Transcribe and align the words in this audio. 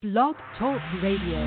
Blog 0.00 0.36
Talk 0.56 0.80
Radio. 1.02 1.40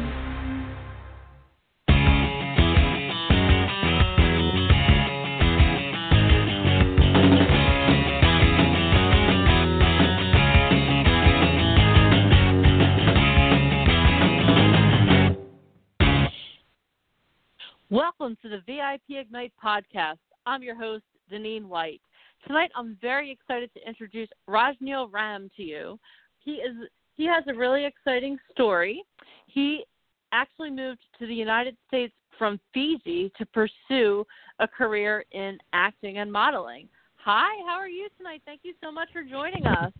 Welcome 17.90 18.36
to 18.42 18.50
the 18.50 18.60
VIP 18.68 19.02
Ignite 19.12 19.54
podcast. 19.64 20.18
I'm 20.46 20.62
your 20.62 20.76
host, 20.76 21.06
Deneen 21.32 21.68
White. 21.68 22.02
Tonight, 22.46 22.72
I'm 22.76 22.98
very 23.02 23.32
excited 23.32 23.72
to 23.76 23.88
introduce 23.88 24.28
Rajneel 24.50 25.10
Ram 25.10 25.50
to 25.56 25.64
you. 25.64 25.98
He 26.44 26.56
is 26.56 26.76
he 27.18 27.26
has 27.26 27.44
a 27.48 27.54
really 27.54 27.86
exciting 27.86 28.38
story. 28.52 29.04
He 29.48 29.86
actually 30.32 30.72
moved 30.72 31.02
to 31.20 31.28
the 31.28 31.34
United 31.34 31.76
States 31.88 32.14
from 32.38 32.60
Fiji 32.74 33.32
to 33.38 33.46
pursue 33.48 34.26
a 34.60 34.68
career 34.68 35.24
in 35.32 35.58
acting 35.74 36.18
and 36.18 36.32
modeling. 36.32 36.88
Hi, 37.18 37.50
how 37.68 37.76
are 37.76 37.90
you 37.90 38.08
tonight? 38.18 38.42
Thank 38.46 38.62
you 38.64 38.74
so 38.84 38.92
much 38.92 39.10
for 39.14 39.24
joining 39.24 39.66
us. 39.66 39.92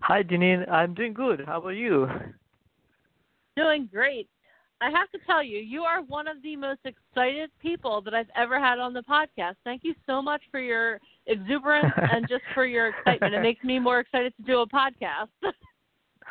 Hi, 0.00 0.22
Janine. 0.22 0.68
I'm 0.70 0.94
doing 0.94 1.12
good. 1.12 1.44
How 1.46 1.58
about 1.58 1.70
you? 1.70 2.08
Doing 3.56 3.88
great. 3.92 4.28
I 4.80 4.90
have 4.90 5.10
to 5.12 5.18
tell 5.26 5.42
you, 5.42 5.58
you 5.58 5.82
are 5.82 6.02
one 6.02 6.28
of 6.28 6.42
the 6.42 6.54
most 6.54 6.80
excited 6.84 7.50
people 7.62 8.02
that 8.02 8.12
I've 8.12 8.28
ever 8.36 8.60
had 8.60 8.78
on 8.78 8.92
the 8.92 9.02
podcast. 9.02 9.54
Thank 9.64 9.84
you 9.84 9.94
so 10.06 10.20
much 10.20 10.42
for 10.50 10.60
your 10.60 11.00
exuberance 11.26 11.92
and 11.96 12.28
just 12.28 12.42
for 12.52 12.66
your 12.66 12.88
excitement. 12.98 13.34
It 13.34 13.42
makes 13.42 13.64
me 13.64 13.78
more 13.78 14.00
excited 14.00 14.34
to 14.36 14.42
do 14.42 14.60
a 14.60 14.68
podcast. 14.68 15.28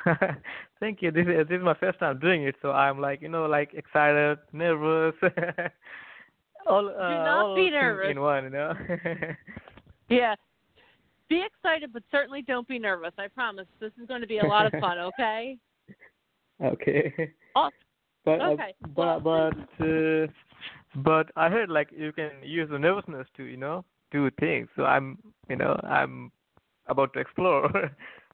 Thank 0.79 1.01
you. 1.01 1.11
This 1.11 1.25
is 1.27 1.47
this 1.47 1.57
is 1.57 1.63
my 1.63 1.73
first 1.75 1.99
time 1.99 2.19
doing 2.19 2.43
it, 2.43 2.55
so 2.61 2.71
I'm 2.71 2.99
like 2.99 3.21
you 3.21 3.29
know 3.29 3.45
like 3.45 3.73
excited, 3.73 4.37
nervous. 4.53 5.15
all 6.67 6.89
uh, 6.89 6.91
Do 6.91 7.15
not 7.15 7.45
all 7.45 7.55
be 7.55 7.69
nervous. 7.69 8.11
in 8.11 8.21
one, 8.21 8.45
you 8.45 8.49
know. 8.49 8.73
yeah. 10.09 10.35
Be 11.27 11.43
excited, 11.43 11.91
but 11.91 12.03
certainly 12.11 12.43
don't 12.43 12.67
be 12.67 12.77
nervous. 12.77 13.11
I 13.17 13.27
promise. 13.27 13.65
This 13.79 13.91
is 13.99 14.07
going 14.07 14.21
to 14.21 14.27
be 14.27 14.39
a 14.39 14.45
lot 14.45 14.67
of 14.71 14.79
fun, 14.79 14.99
okay? 14.99 15.57
okay. 16.63 17.31
Oh, 17.55 17.69
But 18.23 18.41
uh, 18.41 18.49
Okay, 18.51 18.73
well, 18.95 19.19
but 19.19 19.53
but 19.79 19.85
uh, 19.85 20.27
but 20.97 21.31
I 21.35 21.49
heard 21.49 21.69
like 21.69 21.89
you 21.95 22.11
can 22.11 22.31
use 22.43 22.69
the 22.69 22.77
nervousness 22.77 23.27
to 23.37 23.43
you 23.43 23.57
know 23.57 23.83
do 24.11 24.29
things. 24.39 24.67
So 24.75 24.85
I'm 24.85 25.17
you 25.49 25.55
know 25.55 25.79
I'm 25.83 26.31
about 26.87 27.13
to 27.13 27.19
explore. 27.19 27.71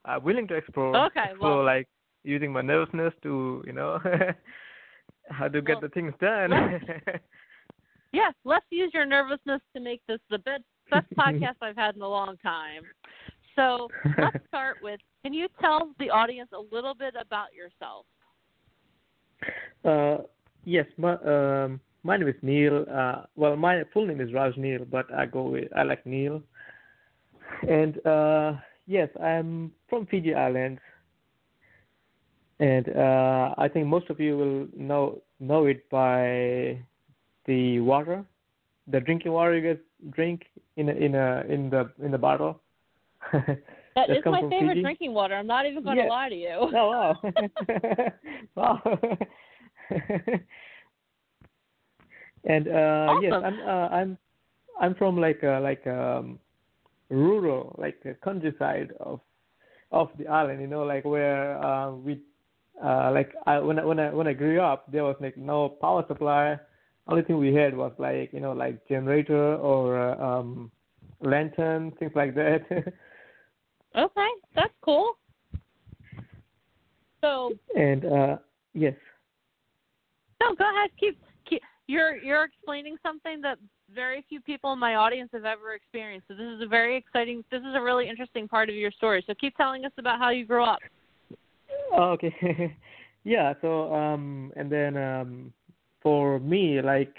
I'm 0.04 0.22
willing 0.24 0.48
to 0.48 0.54
explore. 0.54 0.96
Okay, 1.06 1.30
explore 1.30 1.56
well- 1.56 1.64
like 1.64 1.88
using 2.24 2.52
my 2.52 2.62
nervousness 2.62 3.12
to 3.22 3.62
you 3.66 3.72
know 3.72 3.98
how 5.30 5.48
to 5.48 5.60
get 5.60 5.74
Well, 5.74 5.80
the 5.82 5.88
things 5.88 6.12
done. 6.20 6.52
Yes, 8.12 8.34
let's 8.44 8.66
use 8.68 8.90
your 8.92 9.06
nervousness 9.06 9.62
to 9.74 9.80
make 9.80 10.02
this 10.06 10.18
the 10.28 10.38
best, 10.38 10.64
best 10.90 11.06
podcast 11.18 11.54
I've 11.62 11.76
had 11.76 11.96
in 11.96 12.02
a 12.02 12.08
long 12.08 12.36
time. 12.42 12.82
So 13.56 13.88
let's 14.18 14.36
start 14.48 14.76
with 14.82 15.00
can 15.24 15.32
you 15.32 15.48
tell 15.60 15.92
the 15.98 16.10
audience 16.10 16.50
a 16.52 16.74
little 16.74 16.94
bit 16.94 17.14
about 17.18 17.48
yourself? 17.54 18.04
Uh, 19.84 20.24
yes, 20.64 20.86
my 20.98 21.14
um, 21.24 21.80
my 22.02 22.16
name 22.16 22.28
is 22.28 22.34
Neil. 22.42 22.84
Uh, 22.92 23.22
well, 23.34 23.56
my 23.56 23.82
full 23.92 24.06
name 24.06 24.20
is 24.20 24.30
Rajneel, 24.30 24.90
but 24.90 25.12
I 25.14 25.26
go 25.26 25.44
with 25.44 25.68
I 25.74 25.82
like 25.82 26.04
Neil. 26.04 26.42
And 27.68 28.04
uh, 28.06 28.52
yes, 28.92 29.08
I'm 29.20 29.72
from 29.88 30.06
Fiji 30.06 30.34
Islands, 30.34 30.80
and 32.60 32.88
uh, 32.90 33.54
I 33.56 33.68
think 33.68 33.86
most 33.86 34.10
of 34.10 34.20
you 34.20 34.36
will 34.36 34.66
know 34.76 35.22
know 35.40 35.64
it 35.64 35.88
by 35.90 36.78
the 37.46 37.80
water, 37.80 38.24
the 38.86 39.00
drinking 39.00 39.32
water 39.32 39.56
you 39.56 39.74
guys 39.74 39.82
drink 40.10 40.42
in 40.76 40.90
a, 40.90 40.92
in 40.92 41.14
a 41.14 41.42
in 41.48 41.70
the 41.70 41.90
in 42.04 42.10
the 42.12 42.18
bottle. 42.18 42.60
That 43.94 44.08
is 44.08 44.24
my 44.24 44.40
favorite 44.48 44.70
Fiji? 44.70 44.82
drinking 44.82 45.12
water. 45.12 45.34
I'm 45.34 45.46
not 45.46 45.66
even 45.66 45.84
going 45.84 45.98
to 45.98 46.04
lie 46.04 46.30
to 46.30 46.34
you. 46.34 46.56
Oh 46.74 46.88
wow! 46.88 47.20
wow. 48.56 48.80
and 52.44 52.68
uh 52.68 53.20
yes, 53.20 53.32
I'm 53.34 53.60
uh, 53.60 53.88
I'm 53.98 54.18
I'm 54.80 54.94
from 54.94 55.18
like 55.18 55.44
uh, 55.44 55.60
like 55.60 55.86
um 55.86 56.38
rural 57.12 57.74
like 57.78 57.98
uh, 58.06 58.12
countryside 58.24 58.90
of 59.00 59.20
of 59.90 60.08
the 60.18 60.26
island, 60.26 60.60
you 60.60 60.66
know, 60.66 60.82
like 60.84 61.04
where 61.04 61.62
uh, 61.62 61.92
we 61.92 62.20
uh 62.82 63.10
like 63.12 63.34
I 63.46 63.58
when 63.58 63.78
I 63.78 63.84
when 63.84 64.00
I 64.00 64.12
when 64.12 64.26
I 64.26 64.32
grew 64.32 64.60
up 64.60 64.90
there 64.90 65.04
was 65.04 65.16
like 65.20 65.36
no 65.36 65.68
power 65.68 66.04
supply. 66.08 66.58
Only 67.08 67.22
thing 67.22 67.38
we 67.38 67.52
had 67.52 67.76
was 67.76 67.92
like, 67.98 68.32
you 68.32 68.40
know, 68.40 68.52
like 68.52 68.86
generator 68.88 69.56
or 69.56 69.98
uh, 69.98 70.24
um 70.24 70.70
lantern, 71.20 71.92
things 71.98 72.12
like 72.14 72.34
that. 72.34 72.62
Okay, 73.94 74.28
that's 74.54 74.72
cool. 74.80 75.18
So, 77.20 77.52
and 77.76 78.06
uh 78.06 78.36
yes. 78.72 78.94
no, 80.40 80.54
go 80.54 80.64
ahead. 80.64 80.90
Keep 80.98 81.20
you're 81.86 82.16
you're 82.16 82.44
explaining 82.44 82.96
something 83.02 83.40
that 83.42 83.58
very 83.94 84.24
few 84.28 84.40
people 84.40 84.72
in 84.72 84.78
my 84.78 84.94
audience 84.94 85.30
have 85.32 85.44
ever 85.44 85.74
experienced. 85.74 86.28
So 86.28 86.34
this 86.34 86.46
is 86.46 86.62
a 86.62 86.66
very 86.66 86.96
exciting. 86.96 87.44
This 87.50 87.60
is 87.60 87.74
a 87.74 87.80
really 87.80 88.08
interesting 88.08 88.48
part 88.48 88.68
of 88.68 88.74
your 88.74 88.90
story. 88.90 89.22
So 89.26 89.34
keep 89.40 89.56
telling 89.56 89.84
us 89.84 89.92
about 89.98 90.18
how 90.18 90.30
you 90.30 90.46
grew 90.46 90.64
up. 90.64 90.78
Oh, 91.92 92.10
okay. 92.12 92.76
yeah, 93.24 93.54
so 93.60 93.92
um 93.92 94.52
and 94.56 94.70
then 94.70 94.96
um 94.96 95.52
for 96.02 96.38
me 96.40 96.80
like 96.80 97.14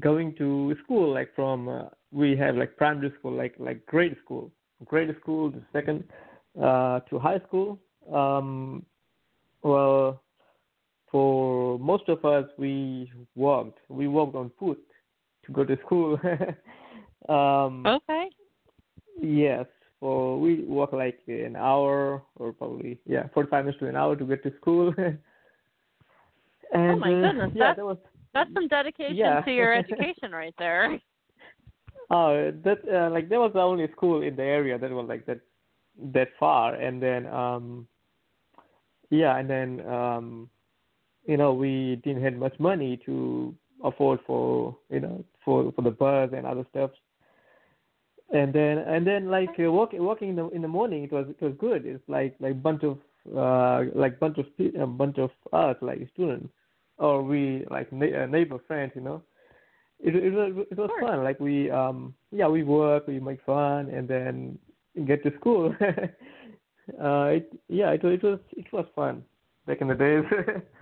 going 0.00 0.34
to 0.36 0.74
school 0.82 1.12
like 1.14 1.34
from 1.34 1.68
uh, 1.68 1.84
we 2.10 2.36
have 2.36 2.56
like 2.56 2.76
primary 2.76 3.12
school 3.18 3.32
like 3.32 3.54
like 3.58 3.84
grade 3.86 4.16
school. 4.24 4.50
Grade 4.84 5.14
school 5.20 5.52
to 5.52 5.62
second 5.72 6.04
uh 6.60 7.00
to 7.00 7.18
high 7.18 7.40
school. 7.46 7.78
Um 8.12 8.84
well 9.62 10.22
for 11.10 11.78
most 11.78 12.08
of 12.08 12.24
us 12.24 12.44
we 12.58 13.10
walked. 13.34 13.78
We 13.88 14.08
walked 14.08 14.34
on 14.36 14.50
foot 14.58 14.78
to 15.44 15.52
go 15.52 15.64
to 15.64 15.76
school. 15.84 16.18
um 17.28 17.86
Okay. 17.86 18.28
Yes, 19.22 19.66
for 20.00 20.38
we 20.38 20.64
walk 20.64 20.92
like 20.92 21.18
an 21.26 21.56
hour 21.56 22.22
or 22.36 22.52
probably 22.52 22.98
yeah, 23.06 23.28
forty 23.32 23.48
five 23.48 23.64
minutes 23.64 23.80
to 23.80 23.88
an 23.88 23.96
hour 23.96 24.16
to 24.16 24.24
get 24.24 24.42
to 24.42 24.52
school. 24.60 24.92
and 24.98 25.20
Oh 26.92 26.96
my 26.96 27.12
uh, 27.12 27.20
goodness, 27.22 27.50
yeah, 27.54 27.60
that's- 27.60 27.76
that 27.76 27.84
was 27.84 27.98
That's 28.34 28.52
some 28.52 28.68
dedication 28.68 29.16
Yeah. 29.16 29.40
to 29.42 29.50
your 29.50 29.74
education 29.82 30.32
right 30.32 30.54
there. 30.58 31.00
oh 32.10 32.52
that 32.64 32.78
uh, 32.92 33.10
like 33.10 33.28
that 33.30 33.38
was 33.38 33.52
the 33.54 33.60
only 33.60 33.90
school 33.92 34.22
in 34.22 34.36
the 34.36 34.42
area 34.42 34.78
that 34.78 34.90
was 34.90 35.06
like 35.08 35.24
that 35.26 35.40
that 36.12 36.28
far, 36.38 36.74
and 36.74 37.02
then 37.02 37.26
um 37.26 37.88
yeah, 39.10 39.36
and 39.38 39.48
then 39.48 39.80
um 39.88 40.50
you 41.26 41.36
know 41.36 41.52
we 41.52 42.00
didn't 42.04 42.22
have 42.22 42.34
much 42.34 42.58
money 42.58 42.98
to 43.06 43.54
afford 43.84 44.20
for 44.26 44.76
you 44.90 45.00
know 45.00 45.24
for 45.44 45.72
for 45.72 45.82
the 45.82 45.90
bus 45.90 46.30
and 46.34 46.46
other 46.46 46.64
stuff. 46.70 46.90
and 48.32 48.52
then 48.52 48.78
and 48.78 49.06
then 49.06 49.28
like 49.30 49.50
uh, 49.58 49.70
walking 49.70 50.02
walking 50.02 50.30
in 50.30 50.36
the 50.36 50.48
in 50.50 50.62
the 50.62 50.68
morning 50.68 51.04
it 51.04 51.12
was 51.12 51.26
it 51.28 51.40
was 51.44 51.54
good. 51.58 51.84
It's 51.86 52.02
like 52.08 52.34
like 52.40 52.62
bunch 52.62 52.82
of 52.84 52.98
uh 53.36 53.84
like 53.94 54.18
bunch 54.20 54.38
of 54.38 54.46
a 54.80 54.86
bunch 54.86 55.18
of 55.18 55.30
us 55.52 55.76
like 55.80 56.08
students 56.12 56.48
or 56.98 57.22
we 57.22 57.64
like 57.70 57.92
na- 57.92 58.22
uh, 58.22 58.26
neighbor 58.26 58.58
friends 58.66 58.92
you 58.94 59.02
know. 59.02 59.22
It 59.98 60.14
it 60.14 60.32
was 60.32 60.66
it 60.70 60.78
was 60.78 60.90
fun. 61.00 61.24
Like 61.24 61.40
we 61.40 61.70
um 61.70 62.14
yeah 62.30 62.48
we 62.48 62.62
work 62.62 63.06
we 63.06 63.20
make 63.20 63.42
fun 63.44 63.90
and 63.90 64.06
then 64.08 64.58
get 65.06 65.22
to 65.24 65.32
school. 65.40 65.74
Uh 67.02 67.30
it 67.38 67.52
yeah 67.68 67.90
it 67.90 68.00
was 68.04 68.12
it 68.14 68.22
was 68.22 68.38
it 68.56 68.72
was 68.72 68.86
fun 68.94 69.24
back 69.66 69.80
in 69.80 69.88
the 69.88 69.94
days 69.94 70.22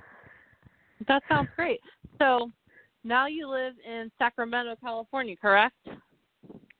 That 1.08 1.22
sounds 1.28 1.48
great. 1.56 1.80
So 2.18 2.50
now 3.02 3.26
you 3.26 3.48
live 3.48 3.74
in 3.86 4.10
Sacramento, 4.18 4.76
California, 4.82 5.36
correct? 5.36 5.76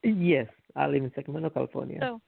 yes 0.05 0.47
i 0.75 0.87
live 0.87 1.03
in 1.03 1.11
sacramento 1.15 1.49
california 1.49 1.97
So 1.99 2.21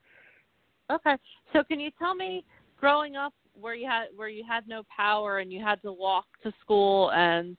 okay. 0.91 1.15
So 1.53 1.63
can 1.63 1.79
you 1.79 1.91
tell 1.99 2.15
me 2.15 2.43
growing 2.79 3.15
up 3.15 3.33
where 3.53 3.75
you 3.75 3.87
had 3.87 4.05
where 4.15 4.29
you 4.29 4.43
had 4.47 4.67
no 4.67 4.83
power 4.95 5.39
and 5.39 5.51
you 5.51 5.63
had 5.63 5.81
to 5.81 5.91
walk 5.91 6.25
to 6.43 6.51
school 6.61 7.11
and 7.11 7.57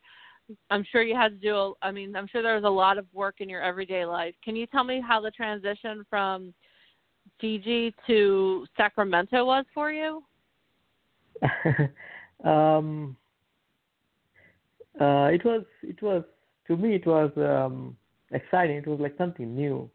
I'm 0.71 0.85
sure 0.91 1.03
you 1.03 1.15
had 1.15 1.29
to 1.29 1.47
do 1.47 1.55
a, 1.55 1.73
I 1.83 1.91
mean, 1.91 2.17
I'm 2.17 2.27
sure 2.27 2.43
there 2.43 2.55
was 2.55 2.65
a 2.65 2.71
lot 2.71 2.97
of 2.97 3.05
work 3.13 3.35
in 3.41 3.51
your 3.51 3.61
everyday 3.61 4.07
life. 4.07 4.35
Can 4.43 4.57
you 4.57 4.67
tell 4.67 4.83
me 4.83 5.03
how 5.07 5.21
the 5.21 5.31
transition 5.31 6.07
from 6.09 6.55
Fiji 7.39 7.95
to 8.07 8.67
Sacramento 8.75 9.45
was 9.45 9.67
for 9.75 9.93
you? 9.93 10.23
um 12.45 13.15
uh 15.01 15.29
it 15.33 15.45
was 15.45 15.65
it 15.83 16.01
was 16.03 16.23
to 16.67 16.77
me 16.77 16.95
it 16.95 17.07
was 17.07 17.31
um 17.37 17.97
exciting 18.33 18.77
it 18.77 18.87
was 18.87 19.01
like 19.01 19.17
something 19.17 19.55
new 19.55 19.89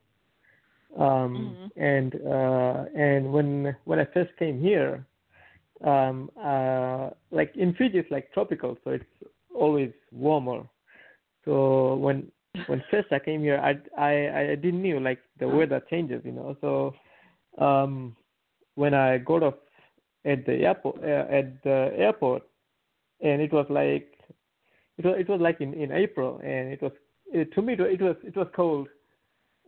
um 0.97 1.55
Mhm. 1.57 1.71
and 1.75 2.15
uh 2.25 2.85
and 2.95 3.31
when 3.31 3.75
when 3.85 3.99
i 3.99 4.05
first 4.13 4.31
came 4.37 4.59
here 4.59 5.05
um, 5.83 6.29
uh, 6.41 7.09
like 7.31 7.55
in 7.55 7.73
Fiji, 7.73 7.99
it's 7.99 8.11
like 8.11 8.31
tropical, 8.33 8.77
so 8.83 8.91
it's 8.91 9.03
always 9.53 9.91
warmer. 10.11 10.63
So 11.45 11.95
when 11.95 12.31
when 12.67 12.83
first 12.91 13.11
I 13.11 13.19
came 13.19 13.41
here, 13.41 13.57
I 13.57 13.77
I 14.01 14.39
I 14.51 14.55
didn't 14.55 14.81
knew 14.81 14.99
like 14.99 15.19
the 15.39 15.47
weather 15.47 15.81
changes, 15.89 16.21
you 16.23 16.31
know. 16.31 16.55
So 16.61 16.93
um, 17.63 18.15
when 18.75 18.93
I 18.93 19.17
got 19.17 19.43
off 19.43 19.55
at 20.25 20.45
the 20.45 20.53
airport 20.53 21.03
uh, 21.03 21.25
at 21.29 21.61
the 21.63 21.91
airport, 21.97 22.43
and 23.21 23.41
it 23.41 23.51
was 23.51 23.65
like 23.69 24.12
it 24.97 25.05
was 25.05 25.15
it 25.19 25.29
was 25.29 25.41
like 25.41 25.61
in 25.61 25.73
in 25.73 25.91
April, 25.91 26.39
and 26.43 26.71
it 26.73 26.81
was 26.81 26.91
it, 27.31 27.51
to 27.53 27.61
me 27.61 27.73
it 27.73 28.01
was, 28.01 28.15
it 28.23 28.35
was 28.35 28.47
cold, 28.55 28.87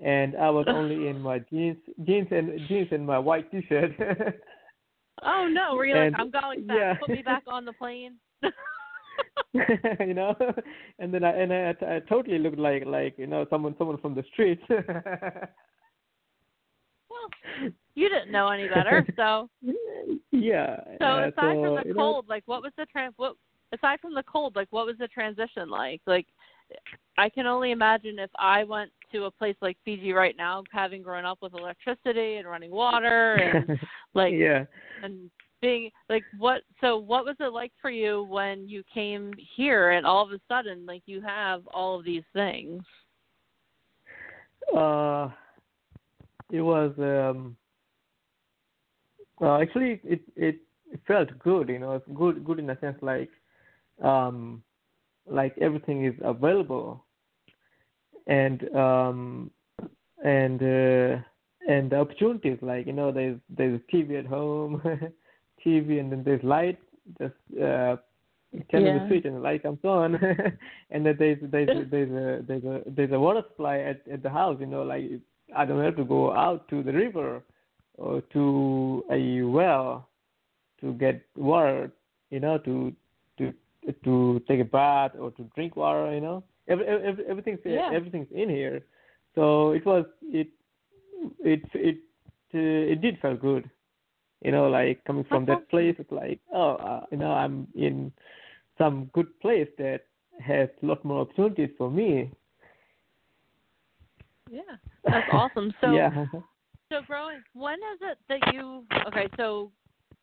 and 0.04 0.36
I 0.36 0.50
was 0.50 0.66
only 0.70 1.08
in 1.08 1.20
my 1.22 1.40
jeans 1.40 1.78
jeans 2.06 2.28
and 2.32 2.60
jeans 2.68 2.90
and 2.92 3.06
my 3.06 3.18
white 3.20 3.50
t-shirt. 3.52 3.92
oh 5.24 5.48
no! 5.52 5.76
Were 5.76 5.86
you 5.86 5.96
And- 5.96 6.12
like, 6.14 6.20
I'm 6.22 6.32
going 6.32 6.68
back. 6.68 6.78
yeah. 6.80 6.94
Put 6.96 7.10
me 7.10 7.22
back 7.22 7.44
on 7.48 7.66
the 7.66 7.74
plane. 7.74 8.16
you 9.54 10.14
know, 10.14 10.36
and 11.00 11.14
then 11.14 11.24
I 11.24 11.32
and 11.32 11.54
I, 11.54 11.70
I 11.96 12.00
totally 12.10 12.38
looked 12.38 12.60
like 12.60 12.86
like 12.86 13.18
you 13.18 13.28
know 13.28 13.46
someone 13.50 13.74
someone 13.78 13.98
from 13.98 14.14
the 14.14 14.24
streets. 14.34 14.62
well, 17.10 17.30
you 17.96 18.10
didn't 18.10 18.32
know 18.32 18.50
any 18.50 18.68
better, 18.68 19.06
so. 19.16 19.50
yeah. 20.32 20.76
So 21.00 21.06
uh, 21.06 21.28
aside 21.30 21.34
from 21.56 21.76
the 21.76 21.82
you 21.86 21.94
know, 21.94 22.00
cold, 22.00 22.26
like 22.28 22.44
what 22.46 22.62
was 22.62 22.74
the 22.78 22.86
trans? 22.88 23.14
What 23.18 23.36
aside 23.74 24.00
from 24.00 24.14
the 24.14 24.24
cold, 24.24 24.56
like 24.56 24.68
what 24.72 24.86
was 24.86 24.98
the 24.98 25.08
transition 25.08 25.70
like? 25.70 26.02
Like, 26.06 26.28
I 27.18 27.30
can 27.30 27.46
only 27.46 27.72
imagine 27.72 28.20
if 28.20 28.32
I 28.38 28.64
went 28.64 28.92
to 29.12 29.26
a 29.26 29.32
place 29.32 29.56
like 29.62 29.78
Fiji 29.86 30.14
right 30.14 30.36
now, 30.38 30.64
having 30.72 31.02
grown 31.02 31.26
up 31.26 31.40
with 31.42 31.54
electricity 31.54 32.36
and 32.36 32.48
running 32.48 32.72
water 32.72 33.36
and 33.36 33.80
like 34.14 34.34
yeah. 34.34 34.66
and 35.04 35.30
being 35.62 35.90
like 36.10 36.24
what 36.38 36.62
so 36.82 36.98
what 36.98 37.24
was 37.24 37.36
it 37.40 37.54
like 37.54 37.72
for 37.82 37.90
you 37.90 38.24
when 38.30 38.68
you 38.68 38.84
came 38.94 39.32
here 39.56 39.92
and 39.92 40.06
all 40.06 40.24
of 40.26 40.32
a 40.32 40.40
sudden 40.50 40.86
like 40.86 41.02
you 41.06 41.22
have 41.22 41.66
all 41.68 41.98
of 41.98 42.04
these 42.04 42.24
things 42.34 42.84
Uh, 44.76 45.30
it 46.52 46.62
was 46.62 46.94
um. 46.98 47.56
Uh, 49.42 49.60
actually, 49.60 50.00
it 50.04 50.22
it 50.36 50.58
it 50.92 51.00
felt 51.08 51.38
good. 51.40 51.70
You 51.70 51.80
know, 51.80 51.94
it's 51.94 52.08
good 52.14 52.44
good 52.46 52.60
in 52.60 52.70
a 52.70 52.80
sense 52.80 52.98
like, 53.02 53.30
um, 54.04 54.64
like 55.30 55.56
everything 55.60 56.06
is 56.06 56.16
available, 56.24 57.04
and 58.28 58.76
um, 58.76 59.52
and 60.24 60.62
uh, 60.62 61.22
and 61.68 61.90
the 61.90 61.98
opportunities 61.98 62.58
like 62.62 62.86
you 62.86 62.94
know 62.94 63.12
there's 63.12 63.40
there's 63.50 63.80
TV 63.92 64.20
at 64.20 64.26
home, 64.26 64.82
TV, 65.66 66.00
and 66.00 66.12
then 66.12 66.24
there's 66.24 66.44
light 66.44 66.78
just 67.20 67.34
uh, 67.62 67.96
turn 68.72 68.88
on 68.88 69.00
the 69.00 69.08
switch 69.08 69.26
and 69.26 69.36
the 69.36 69.40
light 69.40 69.64
comes 69.64 69.84
on, 69.84 70.16
and 70.92 71.06
then 71.06 71.16
there's 71.18 71.38
there's 71.52 71.70
there's 71.92 72.12
a 72.12 72.44
there's 72.46 72.64
a 72.64 72.82
there's 72.88 73.12
a 73.12 73.20
water 73.20 73.42
supply 73.50 73.80
at 73.80 74.02
at 74.12 74.24
the 74.24 74.30
house. 74.30 74.58
You 74.60 74.68
know, 74.68 74.84
like 74.84 75.04
I 75.56 75.66
don't 75.66 75.84
have 75.84 75.96
to 75.98 76.06
go 76.06 76.34
out 76.34 76.68
to 76.70 76.84
the 76.84 76.94
river 76.94 77.44
or 77.96 78.22
to 78.34 79.04
a 79.12 79.42
well 79.44 80.10
to 80.82 80.94
get 80.94 81.26
water. 81.36 81.92
You 82.30 82.40
know, 82.40 82.58
to 82.60 82.94
to 84.04 84.42
take 84.48 84.60
a 84.60 84.66
bath 84.66 85.12
or 85.20 85.32
to 85.32 85.44
drink 85.56 85.76
water. 85.76 86.14
You 86.14 86.22
know, 86.22 86.44
every, 86.68 86.86
every, 86.86 87.26
everything's 87.28 87.60
Yeah. 87.66 87.92
everything's 87.94 88.32
in 88.32 88.50
here. 88.50 88.82
So 89.36 89.72
it 89.72 89.86
was 89.86 90.06
it 90.24 90.50
it 91.40 91.62
it 91.74 91.98
uh, 92.54 92.92
it 92.94 93.02
did 93.02 93.20
feel 93.22 93.36
good. 93.36 93.70
You 94.42 94.52
know, 94.52 94.68
like 94.68 95.04
coming 95.06 95.24
from 95.26 95.46
that 95.46 95.70
place, 95.70 95.96
it's 95.98 96.12
like 96.12 96.40
oh, 96.54 96.76
uh, 96.76 97.06
you 97.12 97.18
know, 97.18 97.32
I'm 97.32 97.68
in 97.76 98.12
some 98.78 99.10
good 99.14 99.40
place 99.40 99.70
that 99.78 100.02
has 100.40 100.70
a 100.84 100.86
lot 100.86 101.04
more 101.06 101.22
opportunities 101.22 101.70
for 101.78 101.90
me. 101.90 102.32
yeah 104.52 104.62
that's 105.04 105.28
awesome 105.32 105.74
so 105.82 105.92
yeah. 105.94 106.26
so 106.92 107.02
growing 107.08 107.42
when 107.54 107.76
is 107.76 108.00
it 108.02 108.18
that 108.30 108.54
you 108.54 108.86
okay 109.08 109.28
so 109.38 109.72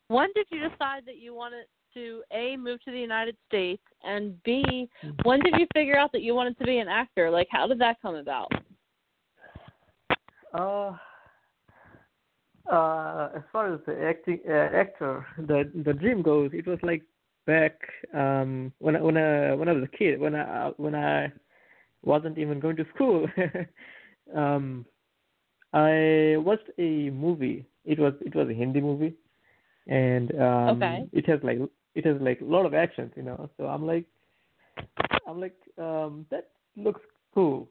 when 0.08 0.28
did 0.34 0.46
you 0.50 0.68
decide 0.68 1.02
that 1.06 1.16
you 1.16 1.34
wanted 1.34 1.66
to 1.94 2.22
a 2.32 2.56
move 2.56 2.82
to 2.82 2.90
the 2.90 2.98
united 2.98 3.36
states 3.46 3.82
and 4.04 4.40
b 4.42 4.88
when 5.24 5.40
did 5.40 5.54
you 5.58 5.66
figure 5.74 5.96
out 5.96 6.10
that 6.12 6.22
you 6.22 6.34
wanted 6.34 6.56
to 6.58 6.64
be 6.64 6.78
an 6.78 6.88
actor 6.88 7.30
like 7.30 7.48
how 7.50 7.66
did 7.66 7.78
that 7.78 8.00
come 8.00 8.14
about 8.16 8.50
Uh, 10.54 10.92
uh, 12.70 13.30
as 13.34 13.42
far 13.52 13.72
as 13.72 13.80
the 13.86 14.04
acting 14.04 14.38
uh, 14.48 14.52
actor, 14.52 15.26
the 15.38 15.70
the 15.84 15.92
dream 15.92 16.22
goes, 16.22 16.50
it 16.52 16.66
was 16.66 16.78
like 16.82 17.02
back 17.46 17.80
um 18.14 18.72
when 18.78 18.96
I, 18.96 19.00
when 19.00 19.16
I 19.16 19.54
when 19.54 19.68
I 19.68 19.72
was 19.72 19.82
a 19.82 19.96
kid, 19.96 20.20
when 20.20 20.34
I 20.34 20.70
when 20.76 20.94
I 20.94 21.32
wasn't 22.02 22.38
even 22.38 22.60
going 22.60 22.76
to 22.76 22.86
school. 22.94 23.26
um, 24.36 24.84
I 25.72 26.36
watched 26.38 26.68
a 26.78 27.10
movie. 27.10 27.66
It 27.84 27.98
was 27.98 28.14
it 28.20 28.34
was 28.34 28.48
a 28.48 28.54
Hindi 28.54 28.80
movie, 28.80 29.14
and 29.88 30.30
um, 30.40 30.76
Okay. 30.76 31.06
it 31.12 31.26
has 31.28 31.40
like 31.42 31.58
it 31.94 32.06
has 32.06 32.16
like 32.20 32.40
a 32.40 32.44
lot 32.44 32.66
of 32.66 32.74
actions, 32.74 33.12
you 33.16 33.22
know. 33.22 33.50
So 33.56 33.66
I'm 33.66 33.86
like, 33.86 34.06
I'm 35.26 35.40
like, 35.40 35.56
um, 35.78 36.26
that 36.30 36.50
looks 36.76 37.00
cool. 37.34 37.68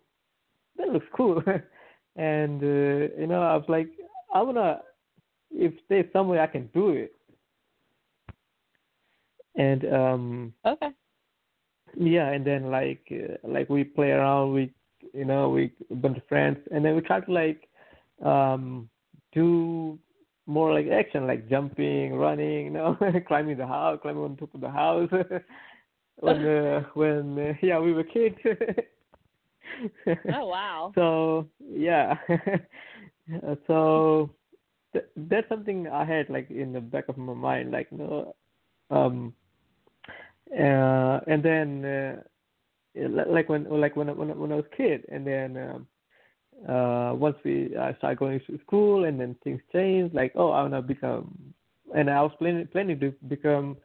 That 0.78 0.90
looks 0.90 1.08
cool. 1.16 1.42
and 2.16 2.64
uh, 2.64 3.16
you 3.20 3.28
know, 3.28 3.42
I 3.42 3.56
was 3.56 3.66
like, 3.68 3.90
I 4.34 4.42
wanna, 4.42 4.82
if 5.52 5.74
there's 5.90 6.12
some 6.14 6.28
way 6.28 6.40
I 6.40 6.48
can 6.48 6.70
do 6.74 6.90
it. 6.90 7.14
And 9.56 9.86
um, 9.94 10.54
okay 10.66 10.92
yeah, 11.98 12.30
and 12.30 12.46
then 12.46 12.72
like 12.72 13.12
uh, 13.12 13.48
like 13.48 13.70
we 13.70 13.84
play 13.84 14.12
around 14.12 14.54
with 14.54 14.70
you 15.14 15.26
know 15.26 15.50
we 15.50 15.72
a 15.90 15.96
bunch 15.96 16.18
of 16.18 16.28
friends, 16.28 16.58
and 16.72 16.84
then 16.84 16.96
we 16.96 17.02
try 17.02 17.20
to 17.20 17.32
like 17.32 17.68
um 18.24 18.90
do 19.34 19.98
more 20.48 20.74
like 20.74 20.88
action, 20.88 21.28
like 21.28 21.50
jumping, 21.50 22.16
running, 22.16 22.66
you 22.66 22.72
know, 22.72 22.98
climbing 23.28 23.58
the 23.58 23.68
house, 23.68 24.00
climbing 24.02 24.24
on 24.24 24.38
top 24.38 24.54
of 24.54 24.62
the 24.62 24.70
house. 24.70 25.10
when 26.22 26.46
uh, 26.48 26.84
when 26.94 27.38
uh, 27.40 27.54
yeah 27.62 27.80
we 27.80 27.94
were 27.94 28.04
kids. 28.04 28.36
oh 30.34 30.46
wow 30.46 30.92
so 30.96 31.48
yeah, 31.60 32.16
so 33.68 34.30
th- 34.94 35.06
that's 35.16 35.48
something 35.50 35.88
I 35.88 36.06
had 36.06 36.30
like 36.30 36.50
in 36.50 36.74
the 36.74 36.82
back 36.82 37.08
of 37.10 37.18
my 37.18 37.34
mind, 37.34 37.72
like 37.72 37.88
you 37.92 37.98
know, 37.98 38.36
um, 38.90 39.34
uh, 40.54 41.20
and 41.28 41.44
then 41.44 41.86
uh, 41.86 42.22
like 43.10 43.50
when 43.50 43.66
like 43.70 43.96
when 43.96 44.10
I- 44.10 44.14
when 44.14 44.38
when 44.38 44.52
I 44.52 44.56
was 44.56 44.66
a 44.72 44.76
kid, 44.76 45.06
and 45.10 45.26
then 45.26 45.58
um, 45.58 45.88
uh, 46.68 47.14
once 47.16 47.38
we 47.44 47.76
I 47.78 47.94
started 47.96 48.20
going 48.20 48.40
to 48.48 48.60
school, 48.66 49.06
and 49.06 49.20
then 49.20 49.36
things 49.44 49.62
changed. 49.74 50.14
Like 50.16 50.34
oh, 50.36 50.52
I 50.52 50.62
wanna 50.64 50.82
become, 50.82 51.54
and 51.96 52.10
I 52.10 52.22
was 52.22 52.32
planning 52.40 52.68
planning 52.68 53.00
to 53.00 53.14
become 53.28 53.78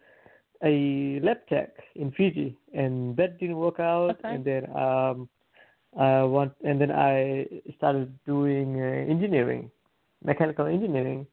a 0.64 1.20
lab 1.22 1.38
tech 1.48 1.70
in 1.96 2.10
Fiji, 2.12 2.56
and 2.74 3.16
that 3.16 3.38
didn't 3.38 3.56
work 3.56 3.80
out. 3.80 4.16
Okay. 4.18 4.34
And 4.34 4.44
then 4.44 4.64
um, 4.76 5.28
I 5.98 6.22
want, 6.22 6.52
and 6.64 6.80
then 6.80 6.90
I 6.90 7.46
started 7.76 8.12
doing 8.26 8.80
uh, 8.80 9.10
engineering, 9.10 9.70
mechanical 10.24 10.66
engineering, 10.66 11.26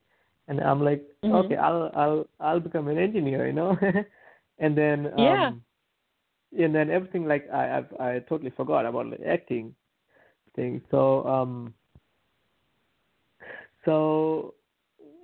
and 0.48 0.60
I'm 0.62 0.84
like, 0.84 1.04
Mhm. 1.24 1.46
okay, 1.46 1.56
I'll 1.58 1.92
I'll 1.96 2.26
I'll 2.40 2.60
become 2.60 2.88
an 2.88 2.98
engineer, 2.98 3.48
you 3.48 3.54
know, 3.54 3.78
and 4.60 4.78
then 4.78 5.08
um, 5.14 5.24
Yeah. 5.24 5.52
and 6.66 6.76
then 6.76 6.90
everything 6.90 7.26
like 7.28 7.50
I 7.52 7.78
I've, 7.78 7.94
I 8.00 8.20
totally 8.30 8.52
forgot 8.52 8.86
about 8.86 9.08
like 9.08 9.22
acting 9.28 9.76
thing. 10.56 10.82
So 10.92 11.26
um, 11.26 11.74
so 13.86 14.54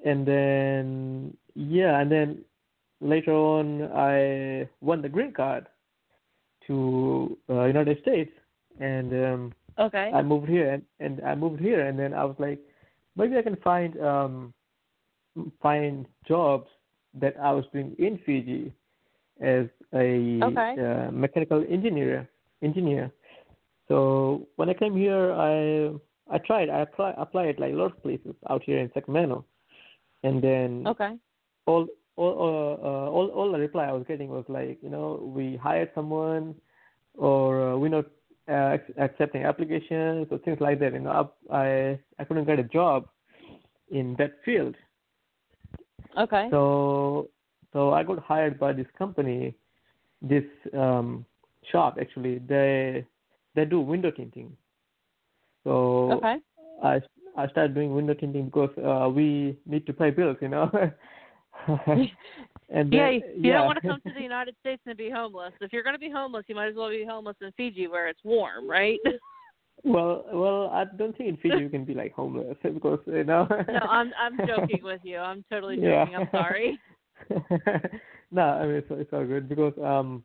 and 0.05 0.25
then 0.25 1.37
yeah, 1.55 1.99
and 1.99 2.11
then 2.11 2.39
later 3.01 3.33
on 3.33 3.83
I 3.93 4.69
won 4.81 5.01
the 5.01 5.09
green 5.09 5.33
card 5.33 5.67
to 6.67 7.37
uh, 7.49 7.65
United 7.65 8.01
States, 8.01 8.31
and 8.79 9.13
um, 9.13 9.53
okay 9.79 10.11
I 10.13 10.21
moved 10.21 10.49
here 10.49 10.71
and, 10.73 10.83
and 10.99 11.21
I 11.25 11.35
moved 11.35 11.59
here 11.61 11.87
and 11.87 11.97
then 11.97 12.13
I 12.13 12.25
was 12.25 12.35
like 12.39 12.59
maybe 13.15 13.37
I 13.37 13.41
can 13.41 13.55
find 13.57 13.99
um 14.01 14.53
find 15.61 16.05
jobs 16.27 16.67
that 17.19 17.35
I 17.41 17.51
was 17.51 17.65
doing 17.73 17.95
in 17.97 18.19
Fiji 18.25 18.73
as 19.41 19.67
a 19.93 20.39
Okay. 20.43 20.75
uh, 20.77 21.11
mechanical 21.11 21.63
engineer 21.69 22.29
engineer. 22.61 23.11
So 23.89 24.47
when 24.55 24.69
I 24.69 24.73
came 24.73 24.95
here 24.95 25.33
I 25.33 25.91
I 26.33 26.37
tried 26.37 26.69
I 26.69 26.79
apply, 26.81 27.13
applied 27.17 27.59
like 27.59 27.73
a 27.73 27.75
lot 27.75 27.91
of 27.91 28.01
places 28.01 28.35
out 28.49 28.63
here 28.63 28.79
in 28.79 28.89
Sacramento 28.93 29.45
and 30.23 30.41
then 30.41 30.83
okay 30.87 31.17
all 31.65 31.87
all 32.19 32.35
uh, 32.37 32.87
uh, 32.87 33.09
all 33.09 33.27
all 33.29 33.51
the 33.51 33.59
reply 33.59 33.85
I 33.85 33.93
was 33.93 34.05
getting 34.07 34.29
was 34.29 34.45
like, 34.49 34.77
you 34.81 34.89
know, 34.89 35.31
we 35.35 35.55
hired 35.55 35.91
someone, 35.95 36.55
or 37.13 37.71
uh, 37.71 37.77
we're 37.77 37.89
not 37.89 38.05
uh, 38.51 38.77
accepting 38.97 39.43
applications 39.45 40.27
or 40.29 40.37
things 40.39 40.59
like 40.59 40.79
that. 40.79 40.93
You 40.93 40.99
know, 40.99 41.31
I 41.51 41.55
I, 41.55 41.99
I 42.19 42.23
couldn't 42.25 42.45
get 42.45 42.59
a 42.59 42.63
job 42.63 43.07
in 43.89 44.15
that 44.19 44.33
field. 44.43 44.75
okay 46.17 46.47
So 46.51 47.29
so 47.71 47.93
I 47.93 48.03
got 48.03 48.19
hired 48.19 48.59
by 48.59 48.73
this 48.73 48.87
company, 48.97 49.55
this 50.21 50.47
um, 50.73 51.25
shop 51.71 51.97
actually. 52.01 52.39
They 52.39 53.05
they 53.55 53.65
do 53.65 53.79
window 53.81 54.11
tinting. 54.11 54.55
So 55.63 56.11
Okay. 56.13 56.37
I 56.83 57.01
I 57.37 57.47
started 57.47 57.73
doing 57.73 57.93
window 57.93 58.13
tinting 58.13 58.45
because 58.45 58.75
uh, 58.77 59.09
we 59.09 59.57
need 59.65 59.85
to 59.87 59.93
pay 59.93 60.09
bills, 60.09 60.37
you 60.41 60.49
know. 60.49 60.69
and 61.67 62.93
Yeah, 62.93 63.11
then, 63.11 63.21
you 63.35 63.51
yeah. 63.51 63.53
don't 63.53 63.65
want 63.67 63.79
to 63.81 63.87
come 63.87 64.01
to 64.05 64.13
the 64.13 64.21
United 64.21 64.55
States 64.59 64.81
and 64.85 64.97
be 64.97 65.09
homeless. 65.09 65.53
If 65.61 65.71
you're 65.71 65.83
going 65.83 65.95
to 65.95 65.99
be 65.99 66.09
homeless, 66.09 66.45
you 66.47 66.55
might 66.55 66.67
as 66.69 66.75
well 66.75 66.89
be 66.89 67.05
homeless 67.07 67.37
in 67.41 67.51
Fiji 67.53 67.87
where 67.87 68.07
it's 68.07 68.23
warm, 68.23 68.69
right? 68.69 68.99
Well, 69.85 70.25
well, 70.33 70.69
I 70.73 70.83
don't 70.97 71.17
think 71.17 71.29
in 71.29 71.37
Fiji 71.37 71.63
you 71.63 71.69
can 71.69 71.85
be 71.85 71.93
like 71.93 72.11
homeless 72.11 72.57
because 72.61 72.99
you 73.05 73.23
know. 73.23 73.47
no, 73.69 73.79
I'm 73.89 74.11
I'm 74.19 74.37
joking 74.45 74.81
with 74.83 74.99
you. 75.03 75.17
I'm 75.17 75.45
totally 75.49 75.77
joking. 75.77 75.89
Yeah. 75.89 76.19
I'm 76.19 76.27
sorry. 76.33 76.77
no, 78.31 78.41
I 78.41 78.65
mean 78.65 78.75
it's, 78.75 78.87
it's 78.91 79.13
all 79.13 79.25
good 79.25 79.47
because 79.47 79.73
um, 79.81 80.21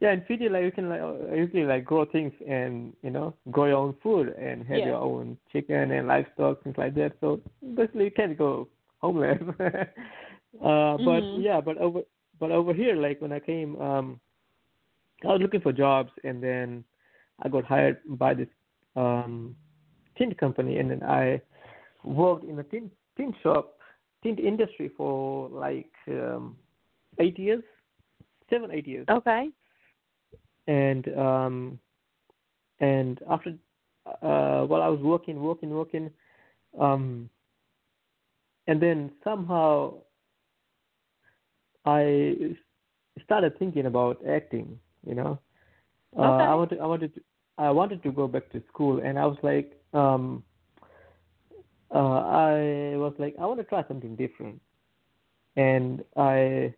yeah, 0.00 0.12
in 0.12 0.22
Fiji 0.26 0.48
like 0.48 0.64
you 0.64 0.72
can 0.72 0.88
like 0.88 1.00
uh, 1.00 1.34
usually 1.34 1.64
like 1.64 1.84
grow 1.84 2.04
things 2.04 2.32
and 2.46 2.94
you 3.02 3.10
know 3.10 3.34
grow 3.50 3.66
your 3.66 3.76
own 3.76 3.94
food 4.02 4.28
and 4.38 4.66
have 4.66 4.78
Yeah. 4.78 4.86
your 4.86 4.96
own 4.96 5.36
chicken 5.52 5.90
and 5.92 6.06
livestock 6.06 6.62
things 6.62 6.76
like 6.78 6.94
that. 6.94 7.12
So 7.20 7.40
basically 7.74 8.04
you 8.04 8.10
can't 8.10 8.36
go 8.38 8.68
homeless. 8.98 9.38
uh, 9.60 10.98
but 10.98 11.24
Mhm. 11.24 11.42
yeah, 11.42 11.60
but 11.60 11.78
over 11.78 12.02
but 12.38 12.50
over 12.50 12.72
here 12.72 12.94
like 12.96 13.20
when 13.20 13.32
I 13.32 13.40
came 13.40 13.80
um, 13.80 14.20
I 15.24 15.28
was 15.28 15.40
looking 15.42 15.60
for 15.60 15.72
jobs 15.72 16.12
and 16.24 16.42
then 16.42 16.84
I 17.42 17.48
got 17.48 17.64
hired 17.64 17.98
by 18.06 18.34
this 18.34 18.48
um 18.96 19.56
tint 20.16 20.36
company 20.38 20.78
and 20.78 20.90
then 20.90 21.02
I 21.02 21.40
worked 22.04 22.44
in 22.44 22.58
a 22.58 22.64
tint 22.64 22.92
tint 23.16 23.34
shop 23.42 23.78
tint 24.22 24.38
industry 24.38 24.90
for 24.96 25.48
like 25.48 25.92
um 26.08 26.56
eight 27.18 27.38
years 27.38 27.62
seven 28.50 28.70
eight 28.70 28.86
years 28.86 29.06
Okay. 29.08 29.48
And 30.68 31.08
um 31.18 31.80
and 32.80 33.20
after 33.30 33.54
uh 34.22 34.64
while 34.66 34.82
I 34.82 34.88
was 34.88 35.00
working 35.00 35.42
working 35.42 35.70
working 35.70 36.10
um 36.78 37.30
and 38.68 38.80
then 38.82 39.10
somehow 39.24 39.94
I 41.86 42.54
started 43.24 43.58
thinking 43.58 43.86
about 43.86 44.18
acting 44.28 44.78
you 45.06 45.14
know? 45.14 45.38
Uh, 46.18 46.22
I 46.22 46.54
wanted 46.54 46.80
I 46.80 46.86
wanted 46.86 47.14
to, 47.14 47.20
I 47.58 47.70
wanted 47.70 48.02
to 48.04 48.12
go 48.12 48.28
back 48.28 48.50
to 48.52 48.62
school 48.68 49.00
and 49.04 49.18
I 49.18 49.26
was 49.26 49.38
like 49.42 49.72
um 49.94 50.44
uh 51.94 51.98
I 51.98 52.94
was 52.96 53.14
like 53.18 53.34
I 53.40 53.46
want 53.46 53.60
to 53.60 53.64
try 53.64 53.84
something 53.88 54.16
different. 54.16 54.60
And 55.56 56.04
I 56.16 56.74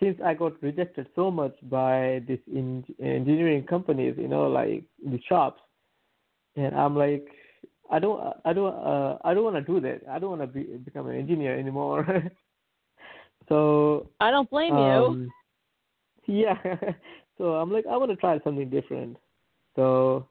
since 0.00 0.18
I 0.24 0.34
got 0.34 0.60
rejected 0.62 1.06
so 1.14 1.30
much 1.30 1.54
by 1.64 2.22
these 2.26 2.38
in, 2.52 2.84
engineering 3.00 3.64
companies, 3.64 4.14
you 4.18 4.28
know, 4.28 4.48
like 4.48 4.84
the 5.04 5.20
shops, 5.28 5.60
and 6.56 6.74
I'm 6.74 6.96
like, 6.96 7.26
I 7.90 7.98
don't, 7.98 8.34
I 8.44 8.52
don't, 8.52 8.74
uh, 8.74 9.18
I 9.24 9.34
don't 9.34 9.44
want 9.44 9.56
to 9.56 9.72
do 9.72 9.80
that. 9.80 10.02
I 10.10 10.18
don't 10.18 10.30
want 10.30 10.42
to 10.42 10.46
be 10.46 10.62
become 10.62 11.08
an 11.08 11.16
engineer 11.16 11.58
anymore. 11.58 12.24
so 13.48 14.08
I 14.20 14.30
don't 14.30 14.50
blame 14.50 14.76
you. 14.76 14.84
um, 14.84 15.32
yeah, 16.26 16.56
so 17.38 17.54
I'm 17.54 17.72
like, 17.72 17.86
I 17.86 17.96
want 17.96 18.10
to 18.10 18.16
try 18.16 18.38
something 18.42 18.70
different. 18.70 19.16
So 19.76 20.28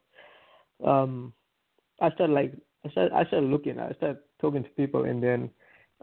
um, 0.83 1.33
I 2.01 2.11
started 2.11 2.33
like, 2.33 2.53
I 2.85 2.89
started, 2.89 3.13
I 3.13 3.25
started 3.25 3.49
looking. 3.49 3.79
I 3.79 3.91
started 3.93 4.17
talking 4.41 4.63
to 4.63 4.69
people, 4.71 5.05
and 5.05 5.21
then 5.21 5.49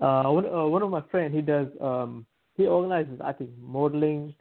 uh, 0.01 0.25
one, 0.25 0.47
uh, 0.47 0.67
one 0.67 0.83
of 0.83 0.91
my 0.91 1.03
friend, 1.11 1.35
he 1.35 1.43
does, 1.43 1.67
um, 1.81 2.27
he 2.61 2.67
organizes, 2.67 3.19
I 3.25 3.33
think, 3.33 3.51
modeling 3.59 4.35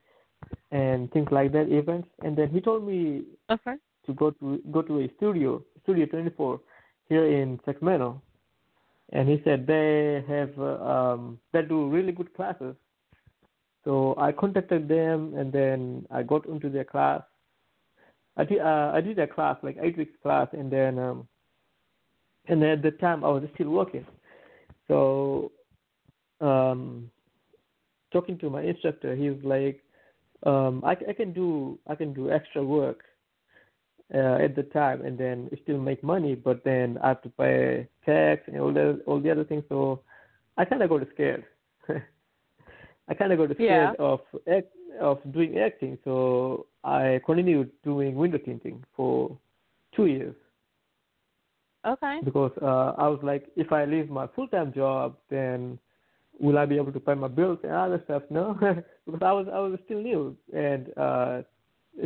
and 0.72 1.12
things 1.12 1.28
like 1.32 1.52
that 1.54 1.72
events. 1.72 2.10
And 2.22 2.38
then 2.38 2.50
he 2.50 2.60
told 2.62 2.86
me 2.86 3.24
Okay. 3.50 3.76
to 4.06 4.14
go 4.14 4.32
to 4.32 4.62
go 4.72 4.82
to 4.82 5.00
a 5.02 5.12
studio, 5.18 5.64
Studio 5.84 6.06
24, 6.06 6.60
here 7.08 7.26
in 7.26 7.60
Sacramento. 7.66 8.22
And 9.12 9.28
he 9.28 9.42
said 9.44 9.66
they 9.66 10.24
have 10.28 10.52
uh, 10.60 10.84
um, 10.94 11.40
they 11.54 11.62
do 11.64 11.90
really 11.90 12.12
good 12.12 12.34
classes. 12.36 12.76
So 13.86 14.14
I 14.18 14.32
contacted 14.34 14.88
them, 14.88 15.34
and 15.36 15.52
then 15.52 16.06
I 16.12 16.22
got 16.24 16.46
into 16.46 16.70
their 16.70 16.84
class. 16.84 17.22
I 18.38 18.44
did 18.44 18.60
uh, 18.60 18.92
I 18.94 19.02
did 19.02 19.18
a 19.18 19.28
class 19.28 19.58
like 19.64 19.78
eight 19.82 19.98
weeks 19.98 20.16
class, 20.22 20.48
and 20.52 20.72
then 20.72 21.00
um, 21.00 21.28
and 22.48 22.62
then 22.62 22.70
at 22.70 22.82
the 22.84 22.92
time 22.92 23.24
I 23.24 23.30
was 23.30 23.44
still 23.56 23.70
working. 23.70 24.06
So 24.88 25.52
um, 26.42 27.10
talking 28.12 28.38
to 28.40 28.50
my 28.50 28.62
instructor, 28.62 29.16
he 29.16 29.30
was 29.30 29.44
like, 29.44 29.82
um, 30.46 30.84
I, 30.86 30.92
I 31.10 31.14
can 31.14 31.34
do 31.34 31.78
I 31.88 31.96
can 31.96 32.14
do 32.14 32.32
extra 32.32 32.64
work 32.64 33.02
uh, 34.14 34.38
at 34.44 34.56
the 34.56 34.64
time 34.64 35.02
and 35.06 35.18
then 35.18 35.50
still 35.64 35.80
make 35.80 36.04
money, 36.04 36.36
but 36.36 36.64
then 36.64 36.98
I 37.04 37.10
have 37.10 37.22
to 37.24 37.30
pay 37.30 37.88
tax 38.06 38.44
and 38.48 38.60
all 38.60 38.74
the 38.74 39.02
all 39.06 39.20
the 39.20 39.32
other 39.32 39.44
things. 39.44 39.64
So 39.70 40.02
I 40.58 40.66
kind 40.66 40.82
of 40.82 40.90
got 40.90 41.02
scared. 41.14 41.46
I 43.10 43.14
kind 43.14 43.32
of 43.34 43.40
got 43.40 43.56
scared 43.56 43.92
Yeah. 43.92 43.94
of 44.00 44.20
act, 44.52 44.68
of 45.00 45.20
doing 45.32 45.58
acting, 45.60 45.98
so 46.04 46.68
I 46.84 47.22
continued 47.26 47.72
doing 47.84 48.16
window 48.16 48.38
tinting 48.38 48.84
for 48.96 49.38
two 49.96 50.06
years 50.06 50.36
Okay. 51.86 52.20
because 52.24 52.52
uh, 52.62 52.94
I 52.98 53.08
was 53.08 53.20
like, 53.24 53.48
if 53.56 53.72
I 53.72 53.86
leave 53.86 54.10
my 54.10 54.28
full 54.36 54.48
time 54.48 54.74
job, 54.74 55.16
then 55.30 55.80
will 56.40 56.58
I 56.58 56.66
be 56.66 56.78
able 56.78 56.92
to 56.92 57.00
pay 57.00 57.14
my 57.14 57.28
bills 57.28 57.60
and 57.64 57.72
other 57.72 58.02
stuff? 58.06 58.24
No, 58.30 58.54
because 59.06 59.22
I 59.22 59.32
was 59.32 59.48
I 59.52 59.60
was 59.60 59.80
still 59.86 60.02
new 60.02 60.36
and 60.54 60.98
uh, 60.98 61.42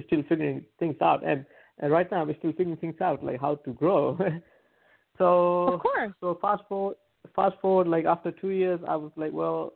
still 0.07 0.23
figuring 0.27 0.65
things 0.79 0.95
out, 1.01 1.25
and 1.25 1.45
and 1.79 1.91
right 1.91 2.09
now 2.11 2.21
I'm 2.21 2.35
still 2.39 2.51
figuring 2.51 2.77
things 2.77 2.99
out, 3.01 3.23
like 3.23 3.39
how 3.39 3.55
to 3.55 3.73
grow. 3.73 4.17
so 5.17 5.67
Of 5.73 5.79
course. 5.79 6.11
so 6.19 6.37
fast 6.41 6.63
forward 6.67 6.95
fast 7.35 7.55
forward 7.61 7.87
like 7.87 8.05
after 8.05 8.31
two 8.31 8.49
years, 8.49 8.79
I 8.87 8.95
was 8.95 9.11
like, 9.15 9.31
well, 9.31 9.73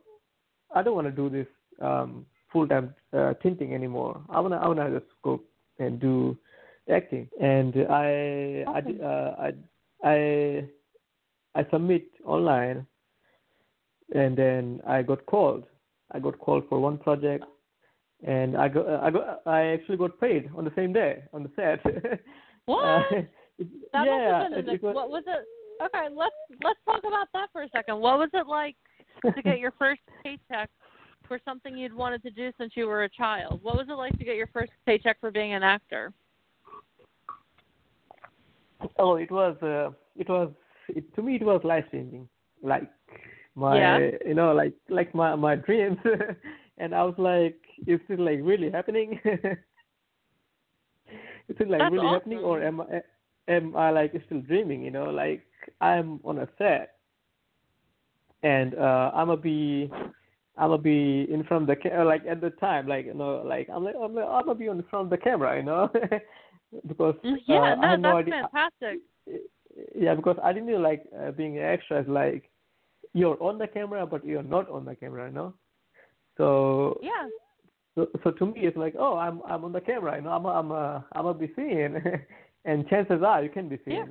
I 0.74 0.82
don't 0.82 0.94
want 0.94 1.06
to 1.06 1.12
do 1.12 1.30
this 1.30 1.46
um, 1.80 2.26
full 2.52 2.66
time 2.68 2.94
uh, 3.12 3.34
tinting 3.42 3.74
anymore. 3.74 4.20
I 4.28 4.40
wanna 4.40 4.56
I 4.56 4.68
wanna 4.68 4.90
just 4.98 5.10
go 5.22 5.40
and 5.78 6.00
do 6.00 6.36
acting, 6.90 7.28
and 7.40 7.74
I 7.90 8.64
I 8.68 9.04
uh, 9.04 9.34
I 9.38 9.52
I 10.04 10.68
I 11.54 11.66
submit 11.70 12.08
online, 12.24 12.86
and 14.14 14.36
then 14.36 14.80
I 14.86 15.02
got 15.02 15.24
called. 15.26 15.64
I 16.12 16.18
got 16.18 16.38
called 16.38 16.64
for 16.68 16.80
one 16.80 16.98
project, 16.98 17.44
and 18.26 18.56
I 18.56 18.68
got 18.68 18.88
I 18.88 19.10
got 19.10 19.42
I 19.46 19.60
actually 19.66 19.98
got 19.98 20.20
paid 20.20 20.50
on 20.56 20.64
the 20.64 20.72
same 20.74 20.92
day 20.92 21.24
on 21.32 21.42
the 21.42 21.50
set. 21.56 21.80
What? 22.66 22.84
Uh, 22.84 23.02
That 23.92 24.04
yeah, 24.06 24.18
must 24.18 24.24
have 24.24 24.50
been 24.50 24.68
it- 24.68 24.74
it 24.74 24.82
was- 24.82 24.94
what 24.94 25.10
was 25.10 25.24
it? 25.26 25.44
Okay, 25.82 26.08
let's 26.14 26.34
let's 26.62 26.78
talk 26.84 27.00
about 27.04 27.28
that 27.32 27.48
for 27.52 27.62
a 27.62 27.68
second. 27.70 27.98
What 28.00 28.18
was 28.18 28.30
it 28.34 28.46
like 28.46 28.76
to 29.34 29.42
get 29.42 29.58
your 29.58 29.72
first 29.78 30.02
paycheck 30.22 30.68
for 31.26 31.40
something 31.44 31.76
you'd 31.76 31.94
wanted 31.94 32.22
to 32.24 32.30
do 32.30 32.52
since 32.58 32.72
you 32.76 32.86
were 32.86 33.04
a 33.04 33.08
child? 33.08 33.60
What 33.62 33.76
was 33.76 33.86
it 33.88 33.92
like 33.94 34.16
to 34.18 34.24
get 34.24 34.36
your 34.36 34.48
first 34.48 34.72
paycheck 34.86 35.18
for 35.20 35.30
being 35.30 35.54
an 35.54 35.62
actor? 35.62 36.12
Oh, 38.98 39.16
it 39.16 39.30
was 39.30 39.56
uh, 39.62 39.90
it 40.16 40.28
was 40.28 40.52
it, 40.88 41.14
to 41.14 41.22
me 41.22 41.36
it 41.36 41.42
was 41.44 41.60
life 41.64 41.84
changing. 41.90 42.28
Like 42.62 42.90
my 43.58 43.82
Yeah. 43.82 44.00
you 44.26 44.34
know 44.34 44.52
like 44.52 44.74
like 44.88 45.14
my 45.14 45.34
my 45.36 45.56
dreams, 45.56 45.98
and 46.78 46.94
I 46.94 47.02
was 47.04 47.14
like, 47.18 47.60
is 47.86 48.00
it 48.08 48.20
like 48.20 48.40
really 48.42 48.70
happening? 48.70 49.20
is 51.48 51.56
it 51.60 51.68
like 51.68 51.84
That's 51.84 51.90
really 51.90 52.08
happening, 52.08 52.42
or 52.42 52.62
am 52.62 52.80
I 52.80 53.02
am 53.48 53.76
I 53.76 53.90
like 53.90 54.12
still 54.26 54.40
dreaming? 54.42 54.82
You 54.82 54.90
know, 54.90 55.10
like 55.10 55.42
I'm 55.80 56.20
on 56.24 56.38
a 56.38 56.48
set, 56.58 56.96
and 58.42 58.74
uh, 58.74 59.10
I'm 59.14 59.28
gonna 59.28 59.40
be. 59.40 59.90
I'm 60.58 60.70
gonna 60.70 60.82
be 60.82 61.26
in 61.32 61.44
front 61.44 61.62
of 61.62 61.68
the 61.68 61.76
ca- 61.76 62.02
like 62.04 62.22
at 62.28 62.40
the 62.40 62.50
time, 62.50 62.86
like 62.88 63.06
you 63.06 63.14
know, 63.14 63.42
like 63.46 63.68
I'm 63.72 63.84
like 63.84 63.94
I'm, 64.00 64.14
like, 64.14 64.26
I'm 64.28 64.44
gonna 64.44 64.54
be 64.58 64.66
in 64.66 64.82
front 64.90 65.06
of 65.06 65.10
the 65.10 65.18
camera, 65.18 65.56
you 65.56 65.62
know, 65.62 65.88
because 66.88 67.14
Mm, 67.24 67.38
Yeah, 67.46 67.74
uh, 67.74 67.74
I 67.82 67.86
no, 67.86 67.96
no 67.96 68.16
that's 68.16 68.18
idea 68.18 68.34
fantastic. 68.34 69.00
yeah 69.94 70.14
because 70.14 70.36
i 70.42 70.52
didn't 70.52 70.68
know 70.70 70.78
like 70.78 71.04
uh, 71.18 71.30
being 71.32 71.58
an 71.58 71.64
extra 71.64 72.00
is 72.00 72.08
like 72.08 72.50
you're 73.14 73.42
on 73.42 73.58
the 73.58 73.66
camera 73.66 74.06
but 74.06 74.24
you're 74.24 74.42
not 74.42 74.68
on 74.70 74.84
the 74.84 74.94
camera 74.94 75.28
you 75.28 75.34
know 75.34 75.54
so 76.36 76.98
Yeah. 77.02 77.28
so, 77.94 78.06
so 78.22 78.30
to 78.32 78.46
me 78.46 78.60
it's 78.60 78.76
like 78.76 78.94
oh 78.98 79.16
i'm 79.16 79.40
i'm 79.46 79.64
on 79.64 79.72
the 79.72 79.80
camera 79.80 80.16
you 80.16 80.22
know 80.22 80.30
i'm 80.30 80.46
i'm 80.46 80.72
uh, 80.72 81.00
i'm 81.12 81.22
gonna 81.24 81.34
be 81.38 81.52
seen 81.56 82.00
and 82.64 82.88
chances 82.88 83.22
are 83.22 83.42
you 83.42 83.50
can 83.50 83.68
be 83.68 83.78
seen 83.84 83.94
Yeah. 83.94 84.04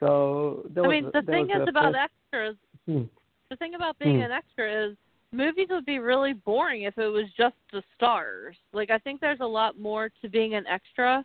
so 0.00 0.64
I 0.76 0.80
was 0.80 0.90
mean, 0.90 1.10
the 1.12 1.22
thing 1.22 1.50
is 1.50 1.68
about 1.68 1.92
first- 1.94 2.10
extras. 2.10 2.56
Hmm. 2.86 3.02
The 3.50 3.56
thing 3.56 3.74
about 3.74 3.98
being 3.98 4.16
Hmm. 4.16 4.22
an 4.22 4.32
extra 4.32 4.86
is 4.86 4.96
movies 5.30 5.68
would 5.70 5.84
be 5.86 5.98
really 5.98 6.32
boring 6.32 6.82
if 6.82 6.96
it 6.98 7.06
was 7.06 7.26
just 7.36 7.54
the 7.72 7.82
stars. 7.94 8.56
Like 8.72 8.90
I 8.90 8.98
think 8.98 9.20
there's 9.20 9.40
a 9.40 9.46
lot 9.46 9.78
more 9.78 10.08
to 10.22 10.28
being 10.28 10.54
an 10.54 10.66
extra. 10.66 11.24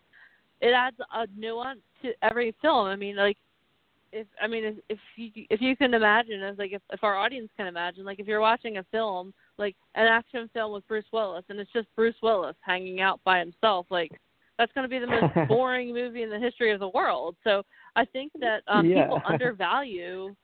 It 0.62 0.74
adds 0.74 0.98
a 1.14 1.28
nuance 1.38 1.80
to 2.02 2.14
every 2.22 2.54
film. 2.62 2.88
I 2.88 2.96
mean, 2.96 3.16
like 3.16 3.38
if 4.12 4.28
I 4.42 4.48
mean 4.48 4.64
if, 4.64 4.76
if 4.90 5.00
you 5.16 5.46
if 5.50 5.62
you 5.62 5.76
can 5.76 5.94
imagine, 5.94 6.42
as 6.44 6.58
like 6.58 6.74
if 6.74 6.82
if 6.92 7.04
our 7.04 7.16
audience 7.16 7.50
can 7.58 7.68
imagine, 7.68 8.06
like 8.06 8.20
if 8.20 8.28
you're 8.28 8.42
watching 8.42 8.78
a 8.78 8.84
film 8.92 9.34
like 9.58 9.76
an 9.96 10.08
action 10.08 10.50
film 10.54 10.74
with 10.74 10.88
Bruce 10.88 11.06
Willis, 11.12 11.44
and 11.50 11.60
it's 11.60 11.72
just 11.72 11.88
Bruce 11.96 12.16
Willis 12.22 12.56
hanging 12.62 13.02
out 13.02 13.20
by 13.24 13.40
himself. 13.40 13.86
Like 13.90 14.12
that's 14.58 14.72
going 14.74 14.84
to 14.84 14.90
be 14.90 15.00
the 15.00 15.08
most 15.08 15.34
boring 15.48 15.94
movie 15.94 16.24
in 16.24 16.30
the 16.30 16.40
history 16.40 16.72
of 16.72 16.80
the 16.80 16.90
world. 16.90 17.36
So 17.44 17.64
I 17.96 18.06
think 18.06 18.32
that 18.40 18.62
um, 18.68 18.86
Yeah. 18.86 19.04
people 19.04 19.22
undervalue 19.28 20.36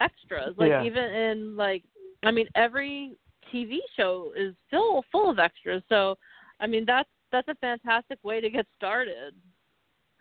extras. 0.00 0.54
Like 0.56 0.70
Yeah. 0.70 0.82
even 0.84 1.04
in 1.04 1.56
like, 1.56 1.84
I 2.22 2.30
mean, 2.30 2.46
every 2.54 3.16
TV 3.52 3.78
show 3.96 4.32
is 4.36 4.54
still 4.68 5.04
full 5.10 5.30
of 5.30 5.38
extras. 5.38 5.82
So 5.88 6.16
I 6.60 6.66
mean, 6.66 6.84
that's 6.86 7.08
that's 7.32 7.48
a 7.48 7.54
fantastic 7.56 8.18
way 8.22 8.40
to 8.40 8.50
get 8.50 8.66
started. 8.76 9.34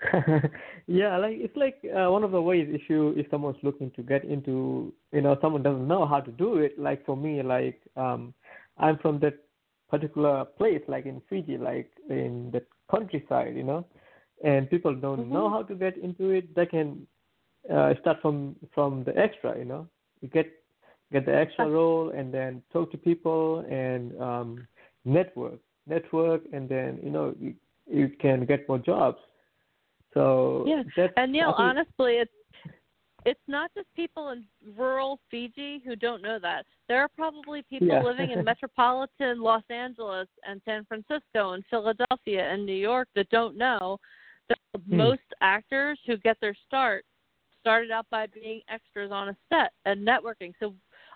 yeah, 0.87 1.17
like 1.17 1.35
it's 1.37 1.55
like 1.57 1.81
uh, 1.93 2.09
one 2.09 2.23
of 2.23 2.31
the 2.31 2.41
ways 2.41 2.67
if 2.71 2.89
you 2.89 3.09
if 3.17 3.29
someone's 3.29 3.57
looking 3.63 3.91
to 3.91 4.01
get 4.01 4.23
into 4.23 4.93
you 5.11 5.21
know 5.21 5.37
someone 5.41 5.61
doesn't 5.61 5.87
know 5.87 6.05
how 6.05 6.21
to 6.21 6.31
do 6.31 6.57
it. 6.57 6.79
Like 6.79 7.05
for 7.05 7.17
me, 7.17 7.43
like 7.43 7.81
um, 7.97 8.33
I'm 8.77 8.97
from 8.99 9.19
that 9.19 9.35
particular 9.89 10.45
place, 10.45 10.81
like 10.87 11.05
in 11.05 11.21
Fiji, 11.29 11.57
like 11.57 11.91
in 12.09 12.49
the 12.51 12.61
countryside, 12.89 13.55
you 13.55 13.63
know, 13.63 13.85
and 14.43 14.69
people 14.69 14.95
don't 14.95 15.29
know 15.29 15.49
Mhm. 15.49 15.51
how 15.51 15.63
to 15.63 15.75
get 15.75 15.97
into 15.97 16.29
it. 16.29 16.55
They 16.55 16.65
can 16.65 17.05
uh, 17.69 17.93
start 17.99 18.21
from 18.21 18.55
from 18.73 19.03
the 19.03 19.17
extra, 19.17 19.57
you 19.57 19.65
know, 19.65 19.87
you 20.21 20.29
get 20.29 20.47
get 21.11 21.25
the 21.25 21.35
extra 21.35 21.67
role 21.69 22.11
and 22.11 22.33
then 22.33 22.61
talk 22.71 22.89
to 22.91 22.97
people 22.97 23.65
and 23.69 24.19
um, 24.21 24.67
network, 25.03 25.59
network, 25.87 26.41
and 26.53 26.69
then 26.69 26.99
you 27.03 27.09
know 27.09 27.35
you, 27.39 27.53
you 27.85 28.09
can 28.21 28.45
get 28.45 28.67
more 28.69 28.79
jobs. 28.79 29.19
So 30.13 30.63
Yeah, 30.67 30.83
And 31.17 31.31
Neil, 31.31 31.47
think- 31.49 31.59
honestly, 31.59 32.17
it's 32.17 32.31
it's 33.25 33.47
not 33.47 33.69
just 33.75 33.93
people 33.95 34.29
in 34.29 34.45
rural 34.77 35.19
Fiji 35.29 35.79
who 35.85 35.95
don't 35.97 36.21
know 36.21 36.39
that. 36.39 36.65
There 36.87 37.01
are 37.01 37.09
probably 37.09 37.61
people 37.63 37.87
Yeah. 37.89 38.01
living 38.01 38.31
in 38.31 38.43
metropolitan 38.45 39.41
Los 39.41 39.63
Angeles 39.69 40.27
and 40.47 40.61
San 40.63 40.85
Francisco 40.85 41.51
and 41.51 41.65
Philadelphia 41.69 42.49
and 42.49 42.65
New 42.65 42.71
York 42.73 43.09
that 43.15 43.29
don't 43.29 43.57
know 43.57 43.99
that 44.47 44.57
Hmm. 44.87 44.95
most 44.97 45.33
actors 45.41 45.99
who 46.05 46.15
get 46.17 46.39
their 46.39 46.53
start 46.65 47.05
started 47.59 47.91
out 47.91 48.09
by 48.09 48.25
being 48.27 48.61
extras 48.69 49.11
on 49.11 49.29
a 49.29 49.37
set 49.49 49.73
and 49.85 50.07
networking. 50.07 50.53
So 50.59 50.73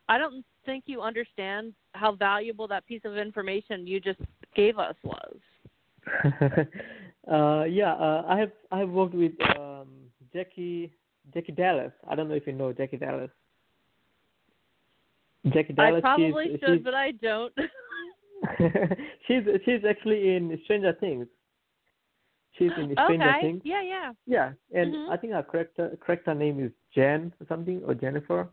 I 0.09 0.17
don't 0.17 0.45
think 0.65 0.83
you 0.87 1.01
understand 1.01 1.73
how 1.93 2.11
valuable 2.11 2.67
that 2.67 2.85
piece 2.85 3.05
of 3.05 3.15
information 3.17 3.87
you 3.87 4.01
just 4.01 4.19
gave 4.53 4.77
us 4.77 4.95
was. 5.03 5.39
uh, 7.31 7.63
yeah, 7.63 7.93
uh, 7.93 8.23
I 8.27 8.39
have 8.39 8.51
I 8.71 8.79
have 8.79 8.89
worked 8.89 9.13
with 9.13 9.33
um, 9.57 9.87
Jackie 10.33 10.93
Jackie 11.33 11.51
Dallas. 11.51 11.91
I 12.09 12.15
don't 12.15 12.27
know 12.29 12.35
if 12.35 12.47
you 12.47 12.53
know 12.53 12.73
Jackie 12.73 12.97
Dallas. 12.97 13.31
Jackie 15.53 15.73
Dallas. 15.73 15.97
I 15.97 16.01
probably 16.01 16.51
she's, 16.51 16.59
should, 16.59 16.83
but 16.83 16.93
I 16.93 17.11
don't. 17.11 17.53
she's 19.27 19.43
she's 19.65 19.81
actually 19.87 20.35
in 20.35 20.59
Stranger 20.65 20.93
Things. 20.99 21.27
She's 22.57 22.71
in 22.77 22.95
Stranger 23.05 23.29
okay. 23.29 23.41
Things. 23.41 23.61
Yeah, 23.63 23.81
yeah. 23.81 24.11
Yeah, 24.25 24.51
and 24.73 24.93
Mhm. 24.93 25.09
I 25.09 25.17
think 25.17 25.33
her 25.33 25.43
correct 25.43 25.79
correct 25.99 26.27
her 26.27 26.35
name 26.35 26.63
is 26.63 26.71
Jen 26.93 27.33
or 27.39 27.47
something 27.47 27.81
or 27.85 27.93
Jennifer. 27.93 28.49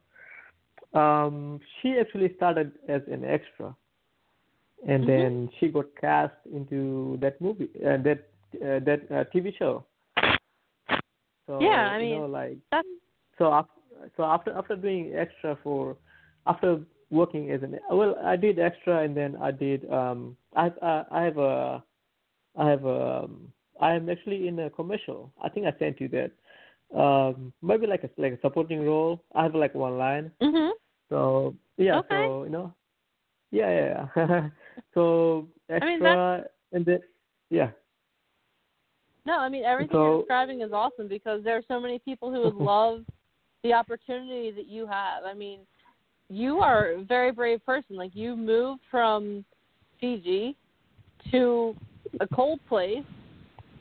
Um, 0.95 1.61
she 1.81 1.99
actually 1.99 2.35
started 2.35 2.73
as 2.89 3.03
an 3.07 3.25
extra, 3.25 3.77
and 4.87 5.05
Mhm. 5.05 5.07
then 5.07 5.51
she 5.59 5.69
got 5.69 5.87
cast 6.01 6.35
into 6.53 7.19
that 7.21 7.41
movie, 7.41 7.71
uh, 7.85 7.97
that 7.99 8.29
uh, 8.63 8.79
that 8.81 9.01
uh, 9.11 9.25
TV 9.35 9.55
show. 9.59 9.85
So 11.47 11.61
Yeah, 11.61 11.91
I 11.95 11.99
you 11.99 12.09
mean, 12.09 12.21
know, 12.21 12.27
like 12.27 12.59
That's 12.71 12.89
so 13.39 13.53
after 13.53 13.73
so 14.17 14.23
after 14.25 14.53
after 14.53 14.77
doing 14.77 15.13
extra 15.17 15.57
for 15.63 15.97
after 16.47 16.81
working 17.11 17.51
as 17.51 17.63
an 17.63 17.79
well 17.91 18.17
I 18.25 18.37
did 18.37 18.59
extra 18.59 19.03
and 19.03 19.17
then 19.17 19.37
I 19.37 19.51
did 19.51 19.91
um 19.91 20.37
I 20.55 20.71
I, 20.83 21.05
I 21.11 21.23
have 21.25 21.39
a 21.39 21.83
I 22.57 22.69
have 22.69 22.85
a 22.85 23.25
um, 23.25 23.53
I 23.81 23.95
am 23.95 24.09
actually 24.09 24.47
in 24.49 24.59
a 24.61 24.71
commercial. 24.71 25.33
I 25.43 25.49
think 25.49 25.67
I 25.67 25.77
sent 25.79 26.01
you 26.01 26.09
that. 26.09 26.31
Um 26.97 27.53
maybe 27.63 27.87
like 27.87 28.05
a 28.05 28.11
like 28.21 28.33
a 28.35 28.41
supporting 28.41 28.85
role. 28.87 29.23
I 29.35 29.43
have 29.45 29.55
like 29.55 29.75
one 29.75 29.99
line. 29.99 30.31
mhm. 30.43 30.71
So 31.09 31.55
yeah, 31.77 31.99
Okay. 31.99 32.15
so 32.15 32.45
you 32.45 32.51
know 32.51 32.73
yeah 33.51 33.71
yeah, 33.71 34.07
yeah. 34.17 34.49
so 34.95 35.47
extra 35.69 35.91
mean, 35.91 36.01
that's- 36.01 36.47
and 36.73 36.85
then 36.85 37.01
yeah. 37.51 37.71
No, 39.27 39.39
I 39.39 39.49
mean 39.49 39.65
everything 39.65 39.93
So- 39.95 40.05
you're 40.05 40.19
describing 40.21 40.61
is 40.63 40.73
awesome 40.73 41.09
because 41.09 41.43
there 41.45 41.57
are 41.57 41.63
so 41.69 41.79
many 41.81 41.99
people 41.99 42.33
who 42.33 42.41
would 42.43 42.55
love 42.73 43.05
the 43.63 43.73
opportunity 43.75 44.51
that 44.53 44.67
you 44.67 44.87
have. 44.87 45.25
I 45.25 45.35
mean, 45.35 45.61
you 46.29 46.61
are 46.61 46.93
a 46.93 47.03
very 47.03 47.31
brave 47.33 47.65
person. 47.67 47.97
Like 47.97 48.15
you 48.15 48.35
moved 48.37 48.81
from 48.91 49.45
Fiji 50.01 50.57
to 51.31 51.77
a 52.21 52.27
cold 52.29 52.61
place. 52.69 53.05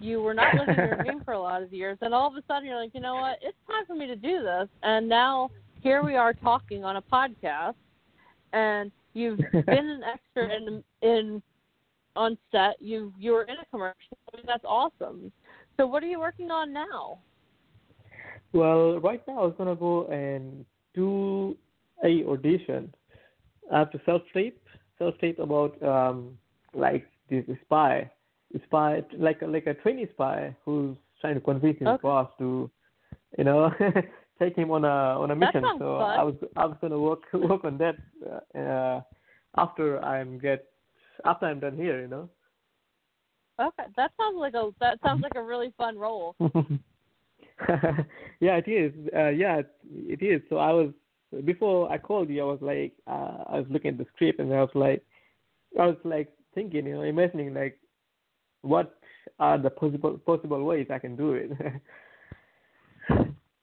You 0.01 0.21
were 0.21 0.33
not 0.33 0.55
living 0.55 0.75
your 0.75 0.95
dream 1.03 1.21
for 1.23 1.33
a 1.33 1.39
lot 1.39 1.61
of 1.61 1.71
years, 1.73 1.97
and 2.01 2.13
all 2.13 2.27
of 2.27 2.35
a 2.35 2.43
sudden 2.47 2.65
you're 2.65 2.79
like, 2.81 2.93
you 2.93 3.01
know 3.01 3.15
what? 3.15 3.37
It's 3.41 3.57
time 3.67 3.85
for 3.85 3.95
me 3.95 4.07
to 4.07 4.15
do 4.15 4.41
this. 4.41 4.67
And 4.83 5.07
now 5.07 5.49
here 5.81 6.03
we 6.03 6.15
are 6.15 6.33
talking 6.33 6.83
on 6.83 6.97
a 6.97 7.01
podcast, 7.01 7.75
and 8.53 8.91
you've 9.13 9.39
been 9.69 9.89
an 9.89 10.01
extra 10.03 10.55
in 10.55 10.83
in 11.01 11.41
on 12.15 12.37
set. 12.51 12.75
You 12.79 13.13
you 13.17 13.31
were 13.31 13.43
in 13.43 13.55
a 13.57 13.65
commercial. 13.71 14.17
I 14.33 14.37
mean, 14.37 14.45
that's 14.47 14.65
awesome. 14.65 15.31
So 15.77 15.87
what 15.87 16.03
are 16.03 16.07
you 16.07 16.19
working 16.19 16.51
on 16.51 16.73
now? 16.73 17.19
Well, 18.53 18.99
right 18.99 19.21
now 19.27 19.39
I 19.39 19.45
was 19.45 19.55
gonna 19.57 19.75
go 19.75 20.05
and 20.07 20.65
do 20.93 21.55
a 22.03 22.23
audition. 22.25 22.93
I 23.71 23.79
have 23.79 23.91
to 23.91 24.01
self 24.05 24.21
tape, 24.33 24.61
self 24.97 25.15
tape 25.19 25.39
about 25.39 25.81
um 25.83 26.37
like 26.73 27.05
this 27.29 27.45
spy, 27.61 28.09
spy 28.65 29.03
like 29.17 29.41
a, 29.41 29.45
like 29.47 29.67
a 29.67 29.75
trainee 29.75 30.07
spy 30.13 30.55
who's 30.65 30.97
trying 31.21 31.35
to 31.35 31.41
convince 31.41 31.77
his 31.79 31.87
Okay. 31.87 32.01
boss 32.01 32.29
to, 32.39 32.69
you 33.37 33.43
know, 33.43 33.71
take 34.39 34.55
him 34.55 34.71
on 34.71 34.85
a 34.85 34.87
on 34.87 35.31
a 35.31 35.35
mission. 35.35 35.63
So 35.77 35.99
fun. 35.99 36.19
I 36.19 36.23
was 36.23 36.35
I 36.55 36.65
was 36.65 36.77
gonna 36.81 36.99
work 36.99 37.21
work 37.33 37.63
on 37.63 37.77
that 37.77 37.95
uh, 38.57 39.01
after 39.57 40.03
I'm 40.03 40.39
get 40.39 40.65
after 41.25 41.45
I'm 41.45 41.59
done 41.59 41.75
here, 41.75 42.01
you 42.01 42.07
know. 42.07 42.29
Okay, 43.59 43.83
that 43.97 44.11
sounds 44.17 44.37
like 44.37 44.53
a 44.53 44.69
that 44.79 44.99
sounds 45.03 45.21
like 45.21 45.35
a 45.35 45.43
really 45.43 45.73
fun 45.77 45.97
role. 45.97 46.35
yeah, 48.39 48.55
it 48.55 48.67
is. 48.67 48.93
Uh, 49.13 49.29
yeah, 49.29 49.57
it, 49.57 49.75
it 49.83 50.25
is. 50.25 50.41
So 50.49 50.57
I 50.57 50.71
was 50.71 50.91
before 51.45 51.91
I 51.91 51.97
called 51.97 52.29
you. 52.29 52.41
I 52.41 52.45
was 52.45 52.61
like, 52.61 52.93
uh, 53.05 53.43
I 53.47 53.57
was 53.57 53.65
looking 53.69 53.91
at 53.91 53.97
the 53.97 54.05
script, 54.15 54.39
and 54.39 54.53
I 54.53 54.61
was 54.61 54.69
like, 54.73 55.03
I 55.79 55.85
was 55.87 55.97
like 56.05 56.29
thinking, 56.55 56.85
you 56.85 56.95
know, 56.95 57.03
imagining 57.03 57.53
like, 57.53 57.77
what 58.61 58.95
are 59.39 59.57
the 59.57 59.69
possible 59.69 60.17
possible 60.25 60.63
ways 60.63 60.87
I 60.89 60.99
can 60.99 61.15
do 61.15 61.33
it. 61.33 61.51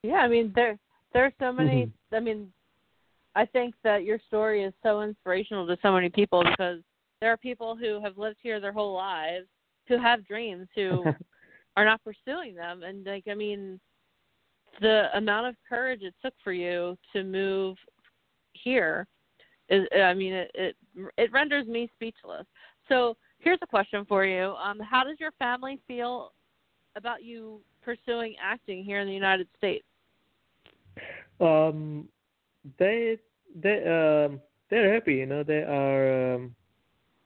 Yeah, 0.07 0.19
I 0.19 0.29
mean 0.29 0.53
there 0.55 0.79
there 1.11 1.25
are 1.25 1.33
so 1.37 1.51
many. 1.51 1.87
Mhm. 1.87 1.91
I 2.13 2.19
mean, 2.21 2.53
I 3.35 3.45
think 3.45 3.75
that 3.83 4.05
your 4.05 4.19
story 4.27 4.63
is 4.63 4.73
so 4.81 5.01
inspirational 5.01 5.67
to 5.67 5.77
so 5.81 5.91
many 5.91 6.09
people 6.09 6.43
because 6.45 6.81
there 7.19 7.31
are 7.33 7.37
people 7.37 7.75
who 7.75 8.01
have 8.01 8.17
lived 8.17 8.37
here 8.41 8.61
their 8.61 8.71
whole 8.71 8.93
lives 8.93 9.47
who 9.89 9.97
have 9.97 10.25
dreams 10.25 10.67
who 10.75 11.03
are 11.75 11.83
not 11.83 12.01
pursuing 12.05 12.55
them, 12.55 12.83
and 12.83 13.05
like 13.05 13.25
I 13.29 13.33
mean, 13.33 13.81
the 14.79 15.09
amount 15.13 15.47
of 15.47 15.55
courage 15.67 16.03
it 16.03 16.15
took 16.23 16.33
for 16.41 16.53
you 16.53 16.97
to 17.11 17.23
move 17.25 17.75
here 18.53 19.07
is 19.67 19.85
I 19.93 20.13
mean 20.13 20.31
it 20.31 20.51
it 20.53 20.75
it 21.17 21.31
renders 21.33 21.67
me 21.67 21.89
speechless. 21.95 22.47
So 22.87 23.17
here's 23.39 23.59
a 23.61 23.67
question 23.67 24.05
for 24.05 24.23
you: 24.23 24.55
um, 24.63 24.79
How 24.79 25.03
does 25.03 25.19
your 25.19 25.33
family 25.33 25.81
feel 25.85 26.31
about 26.95 27.23
you 27.23 27.59
pursuing 27.81 28.35
acting 28.41 28.85
here 28.85 29.01
in 29.01 29.07
the 29.07 29.13
United 29.13 29.49
States? 29.57 29.86
Um, 31.39 32.07
they 32.79 33.17
they 33.55 33.77
um 33.85 34.39
they're 34.69 34.93
happy, 34.93 35.15
you 35.15 35.25
know. 35.25 35.43
They 35.43 35.63
are 35.63 36.35
um, 36.35 36.55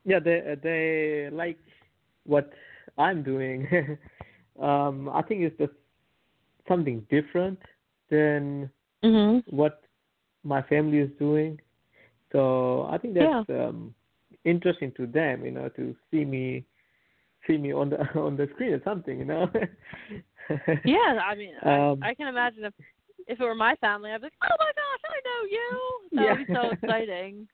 yeah 0.06 0.20
they 0.20 0.56
they 0.64 1.30
like 1.32 1.58
what 2.26 2.52
I'm 2.98 3.24
doing. 3.24 3.68
um, 4.62 5.10
I 5.10 5.22
think 5.24 5.42
it's 5.42 5.58
just 5.58 5.74
something 6.68 7.06
different 7.10 7.60
than 8.10 8.70
Mm-hmm. 9.04 9.40
what 9.50 9.82
my 10.44 10.62
family 10.64 11.00
is 11.00 11.10
doing. 11.20 11.60
So 12.32 12.88
I 12.92 12.98
think 12.98 13.14
that's 13.16 13.34
um, 13.50 13.94
interesting 14.46 14.92
to 14.98 15.08
them, 15.08 15.46
you 15.46 15.52
know, 15.52 15.70
to 15.70 15.96
see 16.12 16.26
me 16.26 16.66
see 17.48 17.58
me 17.58 17.72
on 17.74 17.90
the 17.90 17.98
on 18.20 18.36
the 18.38 18.48
screen 18.54 18.74
or 18.74 18.82
something, 18.84 19.20
you 19.20 19.26
know. 19.26 19.50
Yeah, 20.84 21.20
I 21.26 21.36
mean, 21.36 21.54
Um, 21.64 22.02
I, 22.02 22.10
I 22.10 22.14
can 22.16 22.28
imagine 22.28 22.64
if 22.66 22.74
if 23.28 23.40
it 23.40 23.44
were 23.44 23.56
my 23.56 23.76
family, 23.76 24.12
I'd 24.12 24.22
be 24.22 24.26
like, 24.26 24.34
"Oh 24.44 24.56
my 24.60 24.72
gosh, 24.76 25.04
I 25.10 25.20
know 25.26 25.42
you!" 25.50 26.00
That 26.14 26.38
would 26.38 26.48
be 26.48 26.54
so 26.54 26.70
exciting. 26.72 27.48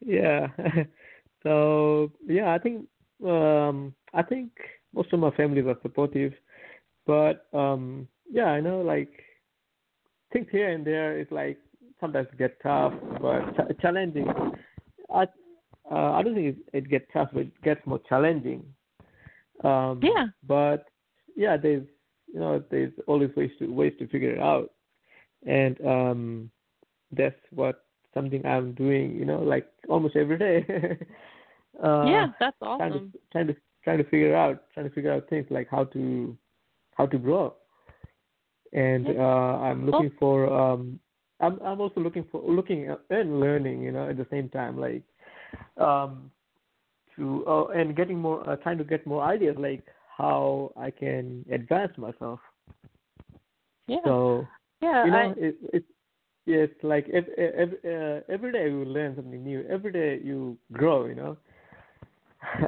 yeah. 0.00 0.46
so 1.42 2.10
yeah, 2.26 2.54
I 2.54 2.58
think 2.58 2.86
um 3.24 3.94
I 4.14 4.22
think 4.22 4.50
most 4.94 5.12
of 5.12 5.20
my 5.20 5.30
families 5.32 5.66
are 5.66 5.78
supportive, 5.82 6.32
but 7.06 7.46
um 7.52 8.08
yeah, 8.30 8.46
I 8.46 8.60
know 8.60 8.80
like 8.80 9.12
things 10.32 10.46
here 10.50 10.70
and 10.70 10.84
there 10.86 11.18
is 11.18 11.26
like 11.30 11.58
sometimes 12.00 12.28
get 12.38 12.60
tough, 12.62 12.94
but 13.20 13.40
ch- 13.54 13.80
challenging. 13.80 14.26
I 15.12 15.24
uh, 15.90 16.12
I 16.12 16.22
don't 16.22 16.34
think 16.34 16.56
it, 16.56 16.76
it 16.78 16.88
gets 16.90 17.06
tough, 17.12 17.28
but 17.32 17.42
it 17.42 17.62
gets 17.62 17.84
more 17.86 18.00
challenging. 18.08 18.64
Um, 19.64 20.00
Yeah. 20.02 20.26
But 20.46 20.88
yeah, 21.36 21.56
there's 21.56 21.86
you 22.32 22.40
know 22.40 22.62
there's 22.70 22.92
always 23.06 23.30
ways 23.36 23.50
to 23.58 23.66
ways 23.72 23.92
to 23.98 24.08
figure 24.08 24.32
it 24.34 24.40
out, 24.40 24.70
and 25.46 25.86
um, 25.86 26.50
that's 27.10 27.36
what 27.50 27.84
something 28.14 28.44
I'm 28.46 28.72
doing. 28.72 29.16
You 29.16 29.24
know, 29.24 29.40
like 29.40 29.66
almost 29.88 30.16
every 30.16 30.38
day. 30.38 30.66
uh, 31.82 32.06
yeah, 32.06 32.26
that's 32.40 32.56
Trying 32.60 32.92
to 32.92 32.98
awesome. 32.98 33.12
trying 33.32 33.46
to 33.48 33.56
trying 33.84 33.98
to 33.98 34.04
figure 34.04 34.36
out 34.36 34.64
trying 34.74 34.88
to 34.88 34.94
figure 34.94 35.12
out 35.12 35.28
things 35.28 35.46
like 35.50 35.68
how 35.70 35.84
to 35.84 36.36
how 36.94 37.06
to 37.06 37.18
grow, 37.18 37.54
and 38.72 39.06
uh, 39.06 39.58
I'm 39.60 39.86
looking 39.86 40.12
for 40.18 40.52
um, 40.52 41.00
I'm 41.40 41.58
I'm 41.62 41.80
also 41.80 42.00
looking 42.00 42.24
for 42.30 42.42
looking 42.42 42.94
and 43.10 43.40
learning. 43.40 43.82
You 43.82 43.92
know, 43.92 44.08
at 44.08 44.16
the 44.16 44.26
same 44.30 44.48
time, 44.48 44.78
like 44.78 45.02
um, 45.76 46.30
to 47.16 47.44
uh, 47.46 47.64
and 47.66 47.96
getting 47.96 48.18
more 48.18 48.48
uh, 48.48 48.56
trying 48.56 48.78
to 48.78 48.84
get 48.84 49.06
more 49.06 49.22
ideas 49.22 49.56
like 49.58 49.84
how 50.16 50.72
I 50.76 50.90
can 50.90 51.44
advance 51.50 51.96
myself. 51.98 52.38
Yeah. 53.88 53.98
So 54.04 54.46
yeah. 54.82 55.04
you 55.04 55.10
know, 55.10 55.18
I, 55.18 55.34
it, 55.38 55.56
it 55.72 55.84
it's 56.46 56.82
like 56.82 57.08
every, 57.10 57.32
every, 57.36 57.78
uh, 57.84 58.20
every 58.28 58.52
day 58.52 58.64
you 58.68 58.84
learn 58.84 59.14
something 59.14 59.42
new. 59.44 59.64
Every 59.70 59.92
day 59.92 60.20
you 60.24 60.58
grow. 60.72 61.06
You 61.06 61.14
know. 61.14 61.36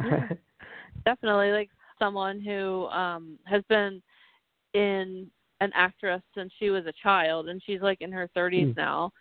Yeah. 0.04 0.28
definitely 1.04 1.50
like 1.50 1.70
someone 1.98 2.40
who 2.40 2.86
um 2.86 3.38
has 3.44 3.62
been 3.68 4.02
in 4.74 5.30
an 5.60 5.70
actress 5.74 6.22
since 6.34 6.52
she 6.58 6.70
was 6.70 6.86
a 6.86 6.92
child 7.02 7.48
and 7.48 7.62
she's 7.64 7.80
like 7.80 8.00
in 8.00 8.10
her 8.12 8.28
30s 8.36 8.68
Mm. 8.68 8.76
now 8.76 9.12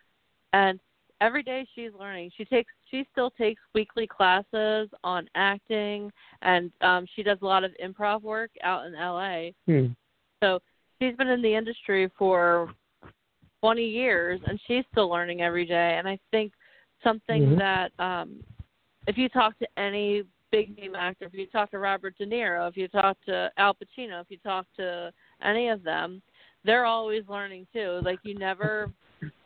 and 0.53 0.79
every 1.21 1.43
day 1.43 1.65
she's 1.75 1.91
learning 1.99 2.32
she 2.36 2.45
takes 2.45 2.71
she 2.89 3.06
still 3.12 3.32
takes 3.32 3.62
weekly 3.73 4.08
classes 4.08 4.89
on 5.03 5.27
acting 5.36 6.12
and 6.41 6.71
um 6.82 7.06
she 7.15 7.23
does 7.23 7.38
a 7.41 7.45
lot 7.45 7.63
of 7.63 7.71
improv 7.84 8.21
work 8.21 8.51
out 8.63 8.86
in 8.86 8.93
LA 8.93 9.49
Hmm. 9.67 9.88
so 10.43 10.60
she's 11.01 11.15
been 11.15 11.29
in 11.29 11.41
the 11.41 11.53
industry 11.53 12.10
for 12.17 12.73
20 13.63 13.82
years 13.82 14.41
and 14.45 14.60
she's 14.67 14.84
still 14.91 15.10
learning 15.10 15.41
every 15.41 15.65
day 15.65 15.95
and 15.97 16.06
I 16.06 16.19
think 16.32 16.52
something 17.02 17.43
Mhm. 17.43 17.58
that 17.58 17.93
um 17.97 18.43
if 19.08 19.17
you 19.17 19.30
talk 19.30 19.58
to 19.60 19.80
any 19.80 20.23
big 20.52 20.78
name 20.78 20.95
actor, 20.95 21.26
if 21.26 21.34
you 21.34 21.47
talk 21.47 21.71
to 21.71 21.80
Robert 21.80 22.17
De 22.17 22.26
Niro, 22.26 22.69
if 22.69 22.76
you 22.78 22.88
talk 22.89 23.17
to 23.26 23.49
Al 23.58 23.73
Pacino, 23.73 24.21
if 24.21 24.30
you 24.30 24.38
talk 24.39 24.65
to 24.76 25.12
any 25.41 25.69
of 25.69 25.82
them, 25.82 26.21
they're 26.63 26.86
always 26.86 27.23
learning 27.30 27.65
too. 27.73 28.02
Like 28.04 28.19
you 28.23 28.36
never 28.36 28.91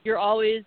you're 0.04 0.18
always 0.18 0.64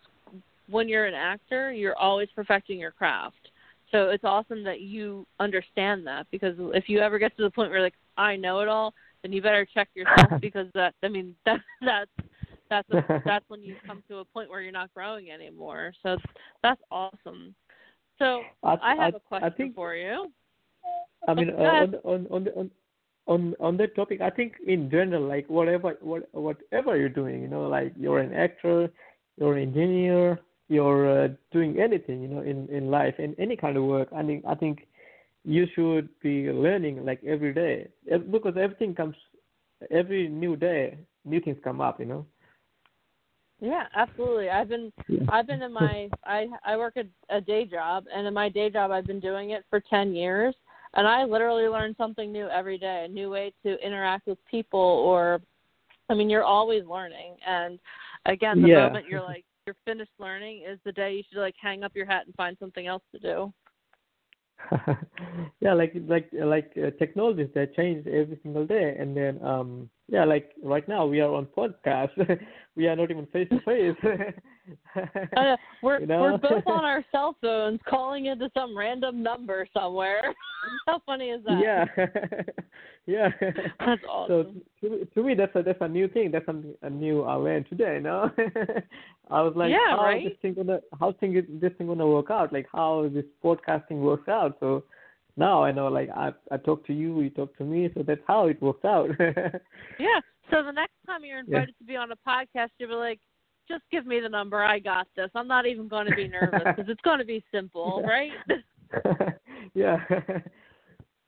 when 0.69 0.89
you're 0.89 1.07
an 1.07 1.15
actor, 1.15 1.73
you're 1.73 1.99
always 1.99 2.29
perfecting 2.37 2.79
your 2.79 2.93
craft. 2.93 3.51
So 3.91 4.11
it's 4.11 4.23
awesome 4.23 4.63
that 4.63 4.81
you 4.81 5.27
understand 5.41 6.07
that 6.07 6.29
because 6.31 6.55
if 6.59 6.89
you 6.89 7.01
ever 7.01 7.19
get 7.19 7.37
to 7.37 7.43
the 7.43 7.51
point 7.51 7.71
where 7.71 7.79
you're 7.79 7.87
like 7.87 7.99
I 8.17 8.37
know 8.37 8.61
it 8.61 8.69
all, 8.69 8.95
then 9.23 9.33
you 9.33 9.43
better 9.43 9.67
check 9.67 9.89
yourself 9.95 10.31
because 10.41 10.69
that 10.75 10.95
I 11.03 11.09
mean 11.09 11.35
that 11.47 11.61
that's 11.81 12.11
that's 12.71 12.89
a, 12.93 13.23
that's 13.25 13.45
when 13.49 13.63
you 13.63 13.77
come 13.87 14.03
to 14.09 14.19
a 14.19 14.25
point 14.25 14.49
where 14.49 14.63
you're 14.63 14.73
not 14.73 14.93
growing 14.95 15.31
anymore. 15.31 15.93
So 16.03 16.17
that's 16.63 16.81
awesome. 16.91 17.55
So 18.19 18.43
I, 18.63 18.77
I 18.83 18.95
have 18.97 19.15
I, 19.15 19.17
a 19.17 19.21
question 19.21 19.53
think 19.57 19.75
for 19.75 19.95
you. 19.95 20.31
I 21.29 21.35
mean, 21.35 21.51
uh, 21.59 21.63
on, 21.63 21.95
on 22.05 22.27
on 22.31 22.45
the 22.45 22.55
on 22.55 22.71
on 23.27 23.55
on 23.61 23.77
that 23.79 23.95
topic, 23.97 24.21
I 24.21 24.31
think 24.31 24.55
in 24.67 24.91
general, 24.91 25.27
like 25.27 25.49
whatever 25.49 25.97
what 26.01 26.33
whatever 26.33 26.97
you're 26.97 27.09
doing, 27.09 27.43
you 27.43 27.49
know, 27.49 27.69
like 27.69 27.93
you're 27.97 28.21
an 28.21 28.33
actor, 28.35 28.91
you're 29.39 29.57
an 29.57 29.63
engineer, 29.63 30.39
you're 30.69 31.25
uh, 31.25 31.29
doing 31.53 31.79
anything, 31.81 32.23
you 32.23 32.29
know, 32.29 32.41
in 32.41 32.69
in 32.69 32.91
life, 32.91 33.15
in 33.19 33.35
any 33.39 33.57
kind 33.57 33.77
of 33.77 33.85
work. 33.85 34.09
I 34.15 34.23
think 34.23 34.45
I 34.47 34.55
think 34.55 34.87
you 35.45 35.67
should 35.75 36.09
be 36.21 36.51
learning 36.51 37.05
like 37.05 37.23
every 37.25 37.55
day 37.55 37.89
because 38.31 38.55
everything 38.61 38.95
comes 38.95 39.17
every 39.91 40.29
new 40.29 40.57
day, 40.57 40.99
new 41.25 41.41
things 41.41 41.57
come 41.65 41.81
up, 41.81 41.99
you 41.99 42.07
know. 42.07 42.27
Yeah, 43.61 43.85
absolutely. 43.95 44.49
I've 44.51 44.69
been. 44.69 44.93
I've 45.29 45.47
been 45.47 45.63
in 45.63 45.73
my 45.85 46.09
I 46.25 46.49
I 46.65 46.77
work 46.77 46.97
a, 46.97 47.05
a 47.35 47.41
day 47.41 47.65
job 47.67 48.05
and 48.15 48.27
in 48.27 48.35
my 48.35 48.49
day 48.49 48.71
job 48.71 48.91
I've 48.91 49.07
been 49.07 49.21
doing 49.21 49.51
it 49.51 49.65
for 49.71 49.81
10 49.81 50.15
years 50.15 50.55
and 50.95 51.07
I 51.07 51.25
literally 51.25 51.69
learn 51.69 51.95
something 51.97 52.33
new 52.33 52.49
every 52.49 52.79
day, 52.79 53.05
a 53.09 53.13
new 53.13 53.31
way 53.31 53.53
to 53.65 53.77
interact 53.87 54.27
with 54.27 54.39
people 54.51 54.81
or 54.81 55.41
I 56.09 56.15
mean 56.15 56.29
you're 56.31 56.45
always 56.45 56.85
learning 56.85 57.37
and 57.47 57.79
again 58.27 58.61
the 58.63 58.69
Yeah. 58.69 58.85
moment 58.89 59.07
you're 59.07 59.23
like 59.23 59.45
you're 59.67 59.77
finished 59.85 60.11
learning 60.19 60.65
is 60.69 60.79
the 60.85 60.93
day 60.93 61.15
you 61.15 61.23
should 61.31 61.41
like 61.41 61.55
hang 61.61 61.85
up 61.85 61.93
your 61.95 62.07
hat 62.07 62.27
and 62.27 62.35
find 62.35 62.57
something 62.59 62.87
else 62.87 63.03
to 63.13 63.19
do. 63.21 63.53
yeah, 65.61 65.73
like 65.73 65.93
like 66.07 66.29
like 66.33 66.73
uh, 66.77 66.91
technologies 66.99 67.49
that 67.55 67.75
change 67.75 68.07
every 68.07 68.39
single 68.43 68.67
day, 68.67 68.97
and 68.99 69.17
then 69.17 69.43
um 69.45 69.91
yeah, 70.09 70.25
like 70.25 70.51
right 70.63 70.87
now 70.89 71.07
we 71.07 71.21
are 71.21 71.33
on 71.35 71.47
podcast. 71.47 72.11
we 72.77 72.87
are 72.87 72.97
not 72.97 73.11
even 73.11 73.27
face 73.27 73.49
to 73.51 73.61
face. 73.61 73.97
Uh, 75.37 75.57
we're 75.83 76.01
You 76.01 76.07
know? 76.07 76.21
we're 76.23 76.39
both 76.39 76.67
on 76.67 76.85
our 76.85 77.05
cell 77.13 77.37
phones 77.41 77.81
calling 77.89 78.27
into 78.27 78.51
some 78.55 78.77
random 78.77 79.23
number 79.23 79.67
somewhere. 79.73 80.35
How 80.87 81.01
funny 81.07 81.31
is 81.31 81.43
that? 81.45 81.59
Yeah, 81.59 81.85
yeah. 83.07 83.29
That's 83.79 84.03
So 84.03 84.09
awesome. 84.09 84.63
to, 84.83 85.07
to 85.15 85.23
me, 85.23 85.35
that's 85.35 85.55
a 85.57 85.63
that's 85.63 85.79
a 85.81 85.89
new 85.89 86.07
thing. 86.09 86.31
That's 86.31 86.45
something 86.47 86.75
a 86.83 86.91
new 86.91 87.23
I 87.23 87.35
learned 87.35 87.67
today. 87.69 87.99
know, 88.01 88.31
I 89.31 89.41
was 89.43 89.55
like, 89.57 89.71
Yeah, 89.71 89.97
how 89.97 90.03
right? 90.05 90.23
this 90.25 90.37
thing 90.43 90.55
gonna 90.55 90.81
how 90.99 91.13
thing 91.13 91.37
is, 91.37 91.45
this 91.49 91.73
thing 91.79 91.87
gonna 91.87 92.07
work 92.07 92.31
out? 92.31 92.53
Like 92.53 92.67
how 92.73 93.09
this 93.13 93.25
podcasting 93.43 94.01
works 94.01 94.29
out? 94.29 94.57
So 94.61 94.85
now 95.37 95.63
I 95.65 95.73
know. 95.73 95.89
Like 95.89 96.11
I 96.11 96.33
I 96.51 96.59
talk 96.59 96.87
to 96.89 96.93
you, 96.93 97.21
you 97.21 97.31
talk 97.31 97.57
to 97.57 97.65
me. 97.65 97.89
So 97.95 98.03
that's 98.03 98.21
how 98.27 98.47
it 98.49 98.61
works 98.61 98.85
out. 98.85 99.09
Yeah. 99.99 100.21
So 100.51 100.63
the 100.65 100.73
next 100.73 100.95
time 101.07 101.25
you're 101.25 101.39
Yeah. 101.39 101.61
invited 101.61 101.75
to 101.79 101.85
be 101.85 101.97
on 101.97 102.11
a 102.13 102.17
podcast, 102.17 102.71
you'll 102.79 102.91
be 102.91 102.97
like, 102.97 103.21
just 103.71 103.85
give 103.91 104.05
me 104.05 104.21
the 104.21 104.29
number. 104.29 104.63
I 104.63 104.81
got 104.81 105.07
this. 105.15 105.31
I'm 105.35 105.47
not 105.47 105.67
even 105.67 105.87
going 105.89 106.07
to 106.07 106.15
be 106.15 106.29
nervous 106.29 106.65
because 106.77 106.91
it's 106.91 107.01
going 107.03 107.21
to 107.21 107.25
be 107.25 107.43
simple, 107.53 108.03
right? 108.07 108.33
yeah. 109.75 109.99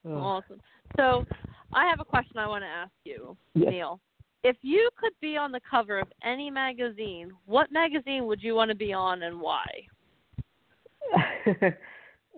Oh, 0.05 0.17
awesome. 0.17 0.61
So 0.97 1.25
I 1.73 1.87
have 1.87 2.01
a 2.01 2.05
question 2.05 2.39
I 2.39 2.49
want 2.49 2.65
to 2.65 2.69
ask 2.69 2.91
you, 3.05 3.37
Yes. 3.55 3.71
Neil. 3.71 4.01
If 4.45 4.57
you 4.63 4.91
could 4.99 5.13
be 5.21 5.37
on 5.37 5.53
the 5.53 5.61
cover 5.71 6.01
of 6.01 6.09
any 6.25 6.51
magazine, 6.51 7.31
what 7.47 7.71
magazine 7.71 8.27
would 8.27 8.43
you 8.43 8.57
want 8.57 8.71
to 8.71 8.75
be 8.75 8.93
on 8.93 9.23
and 9.23 9.41
why? 9.41 9.67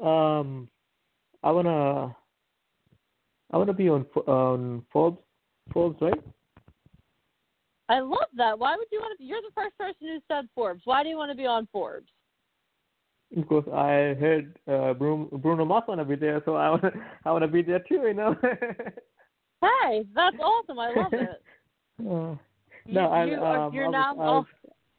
um, 0.02 0.68
I 1.42 1.50
wanna, 1.50 2.14
I 3.50 3.56
wanna 3.56 3.72
be 3.72 3.88
on 3.88 4.04
Fo- 4.12 4.24
on 4.26 4.84
Forbes, 4.92 5.22
Forbes, 5.72 5.96
right? 6.02 6.22
I 7.88 8.00
love 8.00 8.28
that. 8.36 8.58
Why 8.58 8.76
would 8.76 8.86
you 8.90 9.00
want 9.00 9.12
to 9.12 9.18
be? 9.18 9.24
You're 9.24 9.42
the 9.42 9.54
first 9.54 9.76
person 9.76 9.94
who 10.00 10.18
said 10.28 10.48
Forbes. 10.54 10.82
Why 10.84 11.02
do 11.02 11.08
you 11.08 11.16
want 11.16 11.30
to 11.30 11.36
be 11.36 11.46
on 11.46 11.68
Forbes? 11.70 12.08
Because 13.34 13.64
I 13.72 14.14
heard 14.20 14.56
uh, 14.70 14.94
Bruno, 14.94 15.28
Bruno 15.38 15.64
Mars 15.64 15.84
wanna 15.88 16.04
be 16.04 16.14
there, 16.14 16.40
so 16.44 16.54
I 16.54 16.70
wanna, 16.70 16.92
I 17.24 17.32
wanna 17.32 17.48
be 17.48 17.62
there 17.62 17.80
too, 17.80 18.02
you 18.06 18.14
know. 18.14 18.36
Hey, 19.62 20.04
that's 20.14 20.36
awesome. 20.40 20.78
I 20.78 20.90
love 20.90 21.12
it. 21.12 21.42
Uh, 22.00 22.34
You, 22.86 22.94
no, 22.94 23.06
I, 23.06 23.24
you 23.24 23.34
are, 23.36 23.66
um, 23.66 23.72
you're 23.72 23.86
I 23.86 23.90
now. 23.90 24.14
was, 24.16 24.46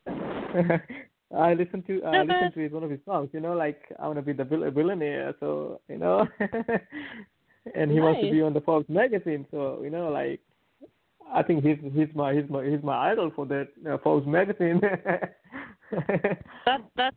I, 0.08 1.38
I 1.38 1.54
listened 1.54 1.86
to 1.88 2.02
I 2.04 2.24
listen 2.24 2.52
to 2.54 2.60
his, 2.62 2.71
one 2.71 2.84
of 2.84 2.89
his 2.89 3.02
songs, 3.06 3.30
you 3.34 3.41
know, 3.41 3.54
like 3.54 3.82
I 4.00 4.08
wanna 4.08 4.21
be 4.21 4.32
the 4.32 4.45
bill- 4.45 4.71
billionaire, 4.71 5.36
so 5.41 5.82
you 5.89 5.98
know, 5.98 6.26
and 7.76 7.91
he 7.91 8.00
wants 8.00 8.21
to 8.21 8.32
be 8.32 8.41
on 8.41 8.54
the 8.54 8.62
Forbes 8.62 8.88
magazine, 8.88 9.45
so 9.52 9.82
you 9.84 9.89
know, 9.89 10.10
like 10.10 10.39
I 11.34 11.44
think 11.44 11.64
he's 11.64 11.78
he's 11.94 12.08
my 12.16 12.34
he's 12.34 12.50
my 12.50 12.66
he's 12.66 12.84
my 12.84 13.12
idol 13.12 13.32
for 13.36 13.46
that 13.48 13.68
uh, 13.90 13.98
Forbes 14.04 14.28
magazine. 14.28 14.82
That's 16.66 16.84
that's 16.96 17.16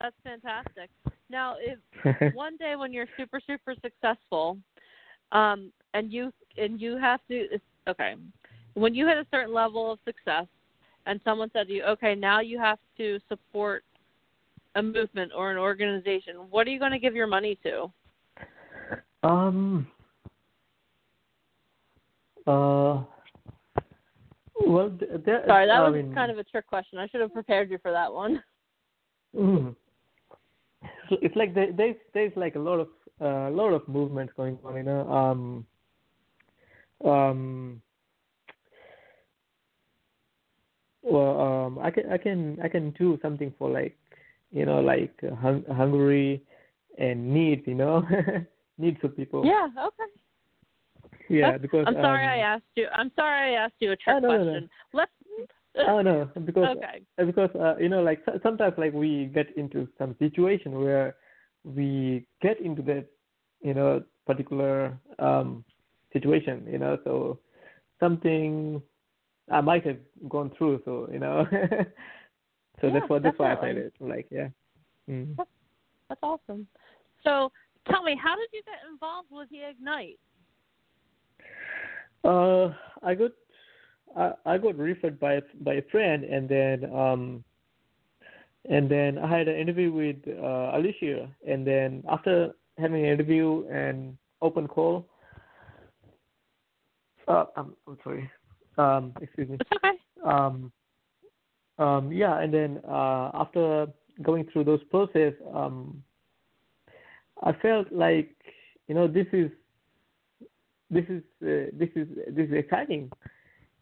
that's 0.00 0.16
fantastic. 0.24 0.90
Now, 1.30 1.56
if 1.60 2.34
one 2.34 2.56
day 2.56 2.76
when 2.76 2.92
you're 2.92 3.06
super 3.16 3.40
super 3.46 3.74
successful, 3.82 4.58
um, 5.32 5.72
and 5.94 6.12
you 6.12 6.32
and 6.56 6.80
you 6.80 6.96
have 6.98 7.20
to 7.28 7.46
okay, 7.88 8.14
when 8.74 8.94
you 8.94 9.06
hit 9.06 9.18
a 9.18 9.26
certain 9.30 9.54
level 9.54 9.92
of 9.92 9.98
success, 10.04 10.46
and 11.06 11.20
someone 11.24 11.50
said 11.52 11.68
to 11.68 11.72
you, 11.72 11.84
okay, 11.84 12.14
now 12.14 12.40
you 12.40 12.58
have 12.58 12.78
to 12.96 13.18
support 13.28 13.84
a 14.74 14.82
movement 14.82 15.32
or 15.34 15.50
an 15.50 15.58
organization, 15.58 16.36
what 16.50 16.66
are 16.66 16.70
you 16.70 16.78
going 16.78 16.92
to 16.92 16.98
give 16.98 17.14
your 17.14 17.26
money 17.26 17.58
to? 17.62 17.90
um. 19.22 19.86
Uh. 22.46 23.02
Well, 24.66 24.90
there, 25.24 25.44
Sorry, 25.46 25.66
that 25.66 25.76
I 25.76 25.88
was 25.88 25.94
mean, 25.94 26.14
kind 26.14 26.30
of 26.30 26.38
a 26.38 26.44
trick 26.44 26.66
question. 26.66 26.98
I 26.98 27.06
should 27.08 27.20
have 27.20 27.32
prepared 27.32 27.70
you 27.70 27.78
for 27.82 27.92
that 27.92 28.12
one. 28.12 28.42
Mm. 29.36 29.76
So 31.10 31.16
it's 31.20 31.36
like 31.36 31.54
there, 31.54 31.70
there's 31.70 31.96
there's 32.14 32.32
like 32.34 32.54
a 32.54 32.58
lot 32.58 32.80
of 32.80 32.88
a 33.20 33.50
lot 33.50 33.74
of 33.74 33.86
movements 33.86 34.32
going 34.34 34.58
on, 34.64 34.74
you 34.76 34.82
know. 34.82 35.06
Um, 35.10 35.66
um, 37.04 37.82
well, 41.02 41.40
um, 41.40 41.78
I 41.78 41.90
can 41.90 42.10
I 42.10 42.16
can 42.16 42.58
I 42.62 42.68
can 42.68 42.92
do 42.92 43.18
something 43.20 43.52
for 43.58 43.70
like 43.70 43.98
you 44.50 44.64
know 44.64 44.80
like 44.80 45.14
uh, 45.30 45.34
Hung- 45.34 45.64
Hungary 45.70 46.42
and 46.98 47.32
needs, 47.32 47.62
you 47.66 47.74
know, 47.74 48.02
needs 48.78 48.98
of 49.02 49.16
people. 49.16 49.44
Yeah. 49.44 49.68
Okay. 49.78 50.10
Yeah, 51.28 51.58
because 51.58 51.84
I'm 51.86 51.94
sorry 51.94 52.24
um, 52.24 52.30
I 52.30 52.36
asked 52.38 52.64
you. 52.74 52.86
I'm 52.94 53.10
sorry 53.14 53.56
I 53.56 53.64
asked 53.64 53.74
you 53.80 53.92
a 53.92 53.96
trick 53.96 54.16
Oh, 54.16 54.18
no, 54.20 54.28
no, 54.28 54.36
no. 54.36 54.50
question. 54.50 54.70
Let's. 54.92 55.10
Oh 55.86 56.02
no, 56.02 56.28
because 56.44 56.76
okay. 56.76 57.02
uh, 57.20 57.24
because 57.24 57.50
uh, 57.54 57.76
you 57.78 57.88
know 57.88 58.02
like 58.02 58.20
sometimes 58.42 58.74
like 58.78 58.92
we 58.92 59.30
get 59.32 59.56
into 59.56 59.86
some 59.96 60.16
situation 60.18 60.80
where 60.80 61.14
we 61.62 62.26
get 62.42 62.60
into 62.60 62.82
that 62.82 63.06
you 63.60 63.74
know 63.74 64.02
particular 64.26 64.98
um 65.20 65.64
situation 66.12 66.66
you 66.68 66.78
know 66.78 66.98
so 67.04 67.38
something 68.00 68.82
I 69.52 69.60
might 69.60 69.86
have 69.86 69.98
gone 70.28 70.50
through 70.58 70.82
so 70.84 71.08
you 71.12 71.20
know 71.20 71.46
so 72.80 72.86
Yeah, 72.88 72.90
that's 72.94 73.08
why 73.08 73.18
that's 73.20 73.38
why 73.38 73.52
I 73.52 73.60
said 73.60 73.76
it 73.76 73.92
like 74.00 74.26
yeah 74.32 74.48
mm. 75.08 75.36
That's 76.08 76.20
awesome. 76.22 76.66
So 77.22 77.52
tell 77.90 78.02
me, 78.02 78.16
how 78.20 78.34
did 78.36 78.48
you 78.52 78.62
get 78.64 78.90
involved 78.90 79.28
with 79.30 79.48
the 79.50 79.68
Ignite? 79.68 80.18
Uh, 82.24 82.72
I 83.02 83.14
got 83.14 83.30
I, 84.16 84.32
I 84.44 84.58
got 84.58 84.76
referred 84.76 85.20
by 85.20 85.40
by 85.60 85.74
a 85.74 85.82
friend, 85.90 86.24
and 86.24 86.48
then 86.48 86.90
um, 86.92 87.44
and 88.68 88.90
then 88.90 89.18
I 89.18 89.38
had 89.38 89.48
an 89.48 89.56
interview 89.56 89.92
with 89.92 90.16
uh, 90.26 90.76
Alicia, 90.76 91.28
and 91.46 91.66
then 91.66 92.02
after 92.08 92.52
having 92.76 93.04
an 93.04 93.10
interview 93.10 93.66
and 93.68 94.16
open 94.42 94.66
call, 94.66 95.06
uh, 97.28 97.44
I'm 97.56 97.74
I'm 97.86 97.98
sorry, 98.02 98.30
um, 98.76 99.12
excuse 99.20 99.48
me, 99.48 99.58
It's 99.60 99.70
okay. 99.76 99.96
um, 100.24 100.72
um, 101.78 102.12
yeah, 102.12 102.40
and 102.40 102.52
then 102.52 102.80
uh, 102.88 103.30
after 103.34 103.86
going 104.22 104.46
through 104.52 104.64
those 104.64 104.82
process, 104.90 105.32
um, 105.54 106.02
I 107.44 107.52
felt 107.52 107.92
like 107.92 108.34
you 108.88 108.94
know 108.94 109.06
this 109.06 109.26
is 109.32 109.50
this 110.90 111.04
is 111.08 111.22
uh, 111.42 111.70
this 111.72 111.90
is 111.94 112.08
this 112.28 112.48
is 112.48 112.54
exciting 112.54 113.10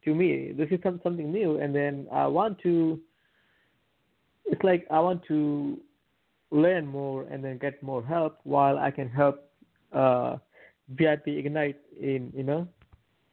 to 0.05 0.13
me. 0.13 0.53
This 0.57 0.69
is 0.71 0.79
some, 0.83 0.99
something 1.03 1.31
new, 1.31 1.59
and 1.59 1.73
then 1.73 2.07
I 2.11 2.27
want 2.27 2.59
to. 2.59 2.99
It's 4.45 4.63
like 4.63 4.87
I 4.91 4.99
want 4.99 5.23
to 5.27 5.77
learn 6.51 6.87
more 6.87 7.23
and 7.23 7.43
then 7.43 7.57
get 7.57 7.81
more 7.83 8.03
help 8.03 8.39
while 8.43 8.77
I 8.77 8.91
can 8.91 9.09
help 9.09 9.49
uh, 9.93 10.37
VIP 10.89 11.27
Ignite 11.27 11.79
in 11.99 12.31
you 12.35 12.43
know 12.43 12.67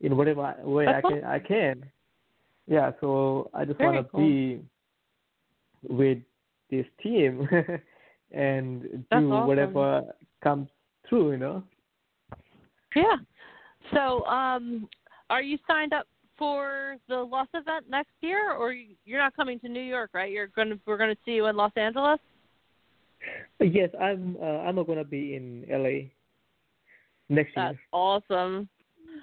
in 0.01 0.17
whatever 0.17 0.55
way 0.63 0.87
I 0.87 0.93
That's 1.01 1.09
can 1.09 1.25
I 1.25 1.39
can. 1.39 1.85
Yeah, 2.67 2.93
so 3.01 3.51
I 3.53 3.65
just 3.65 3.79
want 3.79 3.97
to 3.97 4.05
cool. 4.05 4.21
be 4.21 4.61
with 5.89 6.19
this 6.71 6.87
team 7.03 7.49
and 8.33 9.05
That's 9.11 9.23
do 9.23 9.33
awesome. 9.33 9.47
whatever 9.47 10.03
comes 10.43 10.69
through, 11.09 11.33
you 11.33 11.37
know. 11.39 11.63
Yeah. 12.97 13.17
So, 13.93 14.25
um, 14.27 14.89
are 15.31 15.43
you 15.43 15.59
signed 15.69 15.93
up 15.93 16.07
for 16.39 16.97
the 17.09 17.17
Lost 17.17 17.51
event 17.55 17.87
next 17.89 18.11
year, 18.21 18.53
or 18.53 18.73
you- 18.73 18.97
you're 19.05 19.21
not 19.21 19.35
coming 19.37 19.61
to 19.61 19.69
New 19.69 19.83
York, 19.83 20.11
right? 20.15 20.31
You're 20.33 20.49
gonna 20.49 20.79
we're 20.87 20.97
gonna 20.97 21.17
see 21.25 21.33
you 21.33 21.47
in 21.47 21.57
Los 21.57 21.73
Angeles. 21.77 22.19
Yes, 23.61 23.91
I'm. 24.01 24.37
Uh, 24.41 24.45
I'm 24.61 24.75
going 24.77 24.99
to 24.99 25.05
be 25.05 25.35
in 25.35 25.65
LA 25.71 26.11
next 27.31 27.53
That's 27.55 27.73
year. 27.75 27.81
awesome. 27.93 28.69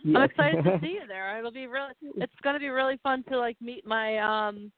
Yes. 0.04 0.15
I'm 0.17 0.24
excited 0.24 0.63
to 0.63 0.80
see 0.82 0.93
you 0.93 1.02
there. 1.08 1.38
It'll 1.38 1.52
be 1.52 1.67
really 1.67 1.91
it's 2.15 2.34
going 2.41 2.56
to 2.56 2.60
be 2.60 2.69
really 2.69 2.97
fun 3.04 3.24
to 3.30 3.38
like 3.38 3.58
meet 3.62 3.86
my 3.86 4.17
um 4.17 4.71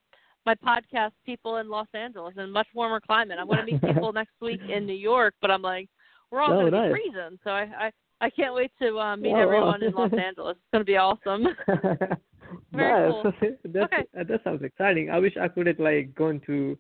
my 0.46 0.56
podcast 0.56 1.12
people 1.26 1.58
in 1.58 1.70
Los 1.70 1.88
Angeles 1.94 2.34
in 2.38 2.52
much 2.52 2.68
warmer 2.74 3.00
climate. 3.00 3.38
I'm 3.40 3.48
going 3.48 3.66
to 3.66 3.72
meet 3.72 3.82
people 3.82 4.12
next 4.22 4.34
week 4.42 4.60
in 4.68 4.86
New 4.86 4.94
York, 4.96 5.36
but 5.42 5.50
I'm 5.52 5.62
like 5.62 5.88
we're 6.30 6.42
all 6.42 6.52
Oh, 6.52 6.60
going 6.62 6.72
to 6.74 6.78
nice. 6.80 6.94
be 6.94 7.00
freezing, 7.12 7.40
so 7.46 7.52
I 7.52 7.62
I 7.80 7.92
I 8.24 8.30
can't 8.30 8.54
wait 8.56 8.72
to 8.82 8.98
uh, 8.98 9.18
meet 9.18 9.34
Oh, 9.34 9.40
everyone 9.42 9.84
in 9.84 9.94
Los 9.94 10.14
Angeles. 10.14 10.56
It's 10.56 10.72
going 10.72 10.80
to 10.82 10.86
be 10.86 10.96
awesome. 10.96 11.44
Very 12.72 13.12
nice. 13.12 13.34
That's, 13.66 13.84
Okay. 13.94 14.04
uh, 14.18 14.24
that 14.30 14.42
sounds 14.46 14.64
exciting. 14.64 15.10
I 15.10 15.20
wish 15.20 15.36
I 15.36 15.50
could 15.50 15.68
have 15.68 15.80
like 15.80 16.16
gone 16.16 16.40
to 16.46 16.78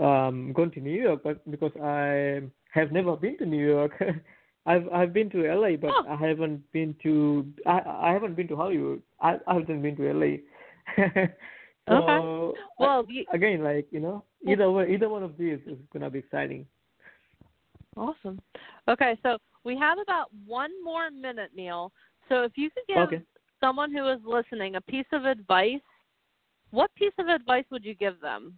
um 0.00 0.52
gone 0.54 0.70
to 0.72 0.80
New 0.80 1.00
York, 1.06 1.20
but 1.22 1.48
because 1.50 1.70
I 1.80 2.40
have 2.72 2.90
never 2.92 3.14
been 3.14 3.36
to 3.38 3.46
New 3.46 3.64
York. 3.64 3.92
I've 4.66 4.88
I've 4.92 5.12
been 5.12 5.28
to 5.30 5.38
LA, 5.54 5.76
but 5.76 5.90
Oh. 5.92 6.04
I 6.08 6.16
haven't 6.28 6.60
been 6.72 6.96
to 7.04 7.46
I 7.66 7.78
I 8.08 8.12
haven't 8.12 8.34
been 8.34 8.48
to 8.48 8.56
Hollywood. 8.56 9.02
I 9.20 9.38
I 9.46 9.54
haven't 9.58 9.82
been 9.82 9.96
to 9.96 10.12
LA. 10.12 10.32
so 11.88 12.54
Well, 12.78 13.04
you, 13.08 13.24
again, 13.32 13.62
like 13.62 13.86
you 13.92 14.00
know, 14.00 14.24
either 14.48 14.68
way, 14.70 14.92
either 14.92 15.08
one 15.08 15.22
of 15.22 15.36
these 15.36 15.60
is 15.66 15.78
gonna 15.92 16.10
be 16.10 16.20
exciting. 16.20 16.66
awesome. 17.96 18.40
Okay, 18.88 19.18
so 19.22 19.38
we 19.64 19.76
have 19.78 19.98
about 19.98 20.30
one 20.46 20.70
more 20.82 21.10
minute, 21.10 21.50
Neil. 21.54 21.92
So 22.28 22.42
if 22.42 22.52
you 22.56 22.70
could 22.70 22.84
give 22.88 22.98
Okay. 22.98 23.22
someone 23.60 23.92
who 23.92 24.08
is 24.08 24.18
listening 24.24 24.76
a 24.76 24.80
piece 24.80 25.06
of 25.12 25.24
advice, 25.24 25.80
what 26.70 26.94
piece 26.94 27.12
of 27.18 27.28
advice 27.28 27.64
would 27.70 27.84
you 27.84 27.94
give 27.94 28.20
them? 28.20 28.56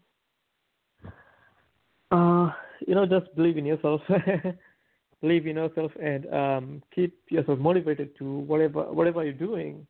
Uh, 2.10 2.50
you 2.86 2.94
know, 2.94 3.06
just 3.06 3.34
believe 3.34 3.56
in 3.56 3.66
yourself. 3.66 4.00
believe 5.20 5.46
in 5.46 5.56
yourself 5.56 5.90
and 6.02 6.32
um, 6.34 6.82
keep 6.94 7.18
yourself 7.30 7.58
motivated 7.58 8.16
to 8.18 8.38
whatever 8.40 8.82
whatever 8.92 9.24
you're 9.24 9.32
doing. 9.32 9.86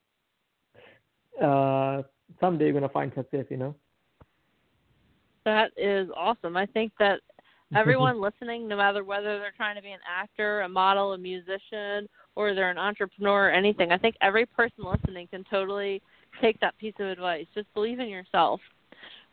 Uh, 1.42 2.02
someday 2.40 2.66
you're 2.66 2.74
gonna 2.74 2.88
find 2.88 3.12
success. 3.14 3.44
You 3.50 3.56
know. 3.56 3.74
That 5.44 5.72
is 5.76 6.08
awesome. 6.16 6.56
I 6.56 6.66
think 6.66 6.92
that 6.98 7.20
everyone 7.76 8.20
listening, 8.20 8.68
no 8.68 8.76
matter 8.76 9.04
whether 9.04 9.38
they're 9.38 9.52
trying 9.56 9.76
to 9.76 9.82
be 9.82 9.90
an 9.90 10.00
actor, 10.08 10.62
a 10.62 10.68
model, 10.68 11.12
a 11.12 11.18
musician, 11.18 12.08
or 12.36 12.54
they're 12.54 12.70
an 12.70 12.78
entrepreneur 12.78 13.48
or 13.48 13.50
anything, 13.50 13.92
I 13.92 13.98
think 13.98 14.16
every 14.20 14.46
person 14.46 14.84
listening 14.84 15.28
can 15.28 15.44
totally 15.50 16.02
take 16.40 16.58
that 16.60 16.76
piece 16.78 16.94
of 16.98 17.06
advice. 17.06 17.46
Just 17.54 17.72
believe 17.74 18.00
in 18.00 18.08
yourself. 18.08 18.60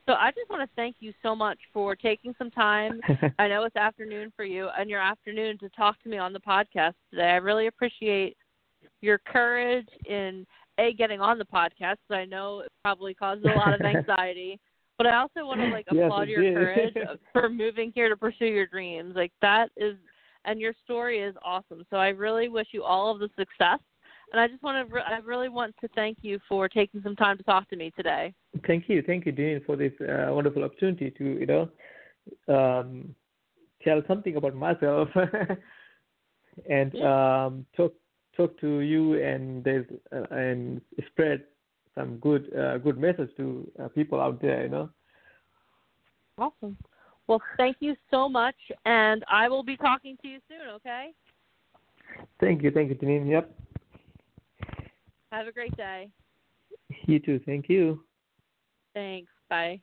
So 0.07 0.13
I 0.13 0.31
just 0.31 0.49
want 0.49 0.67
to 0.67 0.75
thank 0.75 0.95
you 0.99 1.13
so 1.21 1.35
much 1.35 1.59
for 1.73 1.95
taking 1.95 2.33
some 2.37 2.51
time. 2.51 2.99
I 3.39 3.47
know 3.47 3.63
it's 3.63 3.75
afternoon 3.75 4.33
for 4.35 4.45
you 4.45 4.69
and 4.77 4.89
your 4.89 4.99
afternoon 4.99 5.57
to 5.59 5.69
talk 5.69 6.01
to 6.03 6.09
me 6.09 6.17
on 6.17 6.33
the 6.33 6.39
podcast 6.39 6.93
today. 7.11 7.29
I 7.29 7.35
really 7.35 7.67
appreciate 7.67 8.35
your 9.01 9.19
courage 9.19 9.87
in 10.05 10.45
a 10.79 10.93
getting 10.93 11.21
on 11.21 11.37
the 11.37 11.45
podcast. 11.45 11.97
I 12.09 12.25
know 12.25 12.61
it 12.61 12.71
probably 12.83 13.13
causes 13.13 13.45
a 13.45 13.57
lot 13.57 13.73
of 13.73 13.81
anxiety, 13.85 14.59
but 14.97 15.07
I 15.07 15.17
also 15.17 15.45
want 15.45 15.61
to 15.61 15.67
like 15.67 15.87
Yes, 15.91 16.05
applaud 16.05 16.29
your 16.29 16.43
did. 16.43 16.53
courage 16.53 16.95
for 17.33 17.49
moving 17.49 17.91
here 17.93 18.09
to 18.09 18.17
pursue 18.17 18.45
your 18.45 18.67
dreams. 18.67 19.13
Like 19.15 19.31
that 19.41 19.69
is, 19.77 19.95
and 20.45 20.59
your 20.59 20.73
story 20.83 21.19
is 21.19 21.35
awesome. 21.43 21.83
So 21.89 21.97
I 21.97 22.09
really 22.09 22.49
wish 22.49 22.67
you 22.71 22.83
all 22.83 23.11
of 23.11 23.19
the 23.19 23.29
success. 23.37 23.79
And 24.31 24.39
I 24.39 24.47
just 24.47 24.63
want 24.63 24.87
to, 24.87 24.95
re- 24.95 25.03
I 25.05 25.17
really 25.17 25.49
want 25.49 25.75
to 25.81 25.87
thank 25.89 26.17
you 26.21 26.39
for 26.47 26.69
taking 26.69 27.01
some 27.01 27.15
time 27.15 27.37
to 27.37 27.43
talk 27.43 27.69
to 27.69 27.75
me 27.75 27.91
today. 27.95 28.33
thank 28.65 28.87
you, 28.87 29.01
thank 29.01 29.25
you, 29.25 29.31
Dean, 29.31 29.61
for 29.65 29.75
this 29.75 29.91
uh, 30.01 30.31
wonderful 30.31 30.63
opportunity 30.63 31.11
to 31.11 31.23
you 31.23 31.45
know 31.45 31.69
um, 32.47 33.13
tell 33.83 34.01
something 34.07 34.35
about 34.35 34.55
myself 34.55 35.09
and 36.69 36.95
um, 37.01 37.65
talk 37.75 37.93
talk 38.35 38.59
to 38.59 38.79
you 38.79 39.21
and 39.21 39.67
uh, 39.67 40.23
and 40.31 40.81
spread 41.07 41.43
some 41.95 42.17
good 42.17 42.51
uh, 42.57 42.77
good 42.77 42.97
message 42.97 43.29
to 43.37 43.69
uh, 43.81 43.87
people 43.89 44.19
out 44.19 44.41
there. 44.41 44.63
You 44.63 44.69
know. 44.69 44.89
Awesome. 46.37 46.77
Well, 47.27 47.41
thank 47.57 47.77
you 47.79 47.95
so 48.09 48.27
much, 48.27 48.55
and 48.85 49.23
I 49.29 49.47
will 49.47 49.63
be 49.63 49.77
talking 49.77 50.17
to 50.21 50.27
you 50.27 50.39
soon. 50.47 50.69
Okay. 50.75 51.11
Thank 52.39 52.63
you, 52.63 52.71
thank 52.71 52.89
you, 52.89 52.95
Dean. 52.95 53.27
Yep. 53.27 53.53
Have 55.31 55.47
a 55.47 55.51
great 55.51 55.75
day. 55.77 56.09
You 57.05 57.19
too. 57.19 57.39
Thank 57.45 57.69
you. 57.69 58.03
Thanks. 58.93 59.31
Bye. 59.49 59.79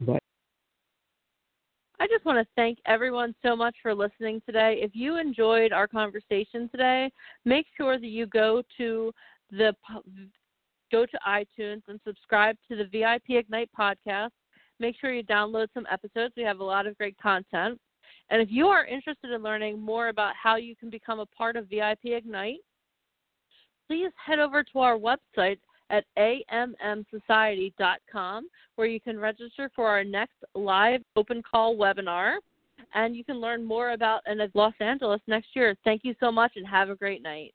Bye. 0.00 0.18
I 2.00 2.06
just 2.06 2.24
want 2.24 2.38
to 2.38 2.46
thank 2.54 2.78
everyone 2.86 3.34
so 3.44 3.56
much 3.56 3.74
for 3.82 3.94
listening 3.94 4.40
today. 4.46 4.78
If 4.80 4.92
you 4.94 5.18
enjoyed 5.18 5.72
our 5.72 5.88
conversation 5.88 6.68
today, 6.70 7.10
make 7.44 7.66
sure 7.76 7.98
that 7.98 8.06
you 8.06 8.26
go 8.26 8.62
to 8.76 9.12
the 9.50 9.74
go 10.90 11.06
to 11.06 11.18
iTunes 11.26 11.82
and 11.88 11.98
subscribe 12.06 12.56
to 12.68 12.76
the 12.76 12.84
VIP 12.84 13.30
Ignite 13.30 13.70
podcast. 13.78 14.30
Make 14.80 14.96
sure 15.00 15.12
you 15.12 15.24
download 15.24 15.66
some 15.74 15.86
episodes. 15.90 16.34
We 16.36 16.44
have 16.44 16.60
a 16.60 16.64
lot 16.64 16.86
of 16.86 16.96
great 16.98 17.18
content. 17.18 17.80
And 18.30 18.40
if 18.42 18.48
you 18.50 18.68
are 18.68 18.86
interested 18.86 19.30
in 19.30 19.42
learning 19.42 19.80
more 19.80 20.08
about 20.08 20.34
how 20.40 20.54
you 20.56 20.76
can 20.76 20.88
become 20.90 21.20
a 21.20 21.26
part 21.26 21.56
of 21.56 21.68
VIP 21.68 22.04
Ignite, 22.04 22.60
please 23.86 24.10
head 24.24 24.38
over 24.38 24.62
to 24.62 24.78
our 24.78 24.96
website 24.98 25.58
at 25.90 26.04
ammsociety.com 26.18 28.48
where 28.76 28.86
you 28.86 29.00
can 29.00 29.18
register 29.18 29.70
for 29.74 29.88
our 29.88 30.04
next 30.04 30.36
live 30.54 31.00
open 31.16 31.42
call 31.42 31.76
webinar 31.76 32.36
and 32.94 33.16
you 33.16 33.24
can 33.24 33.40
learn 33.40 33.64
more 33.64 33.92
about 33.92 34.20
and 34.26 34.38
Los 34.54 34.74
Angeles 34.80 35.22
next 35.26 35.48
year. 35.54 35.74
Thank 35.84 36.02
you 36.04 36.14
so 36.20 36.30
much 36.30 36.52
and 36.56 36.66
have 36.66 36.90
a 36.90 36.94
great 36.94 37.22
night. 37.22 37.54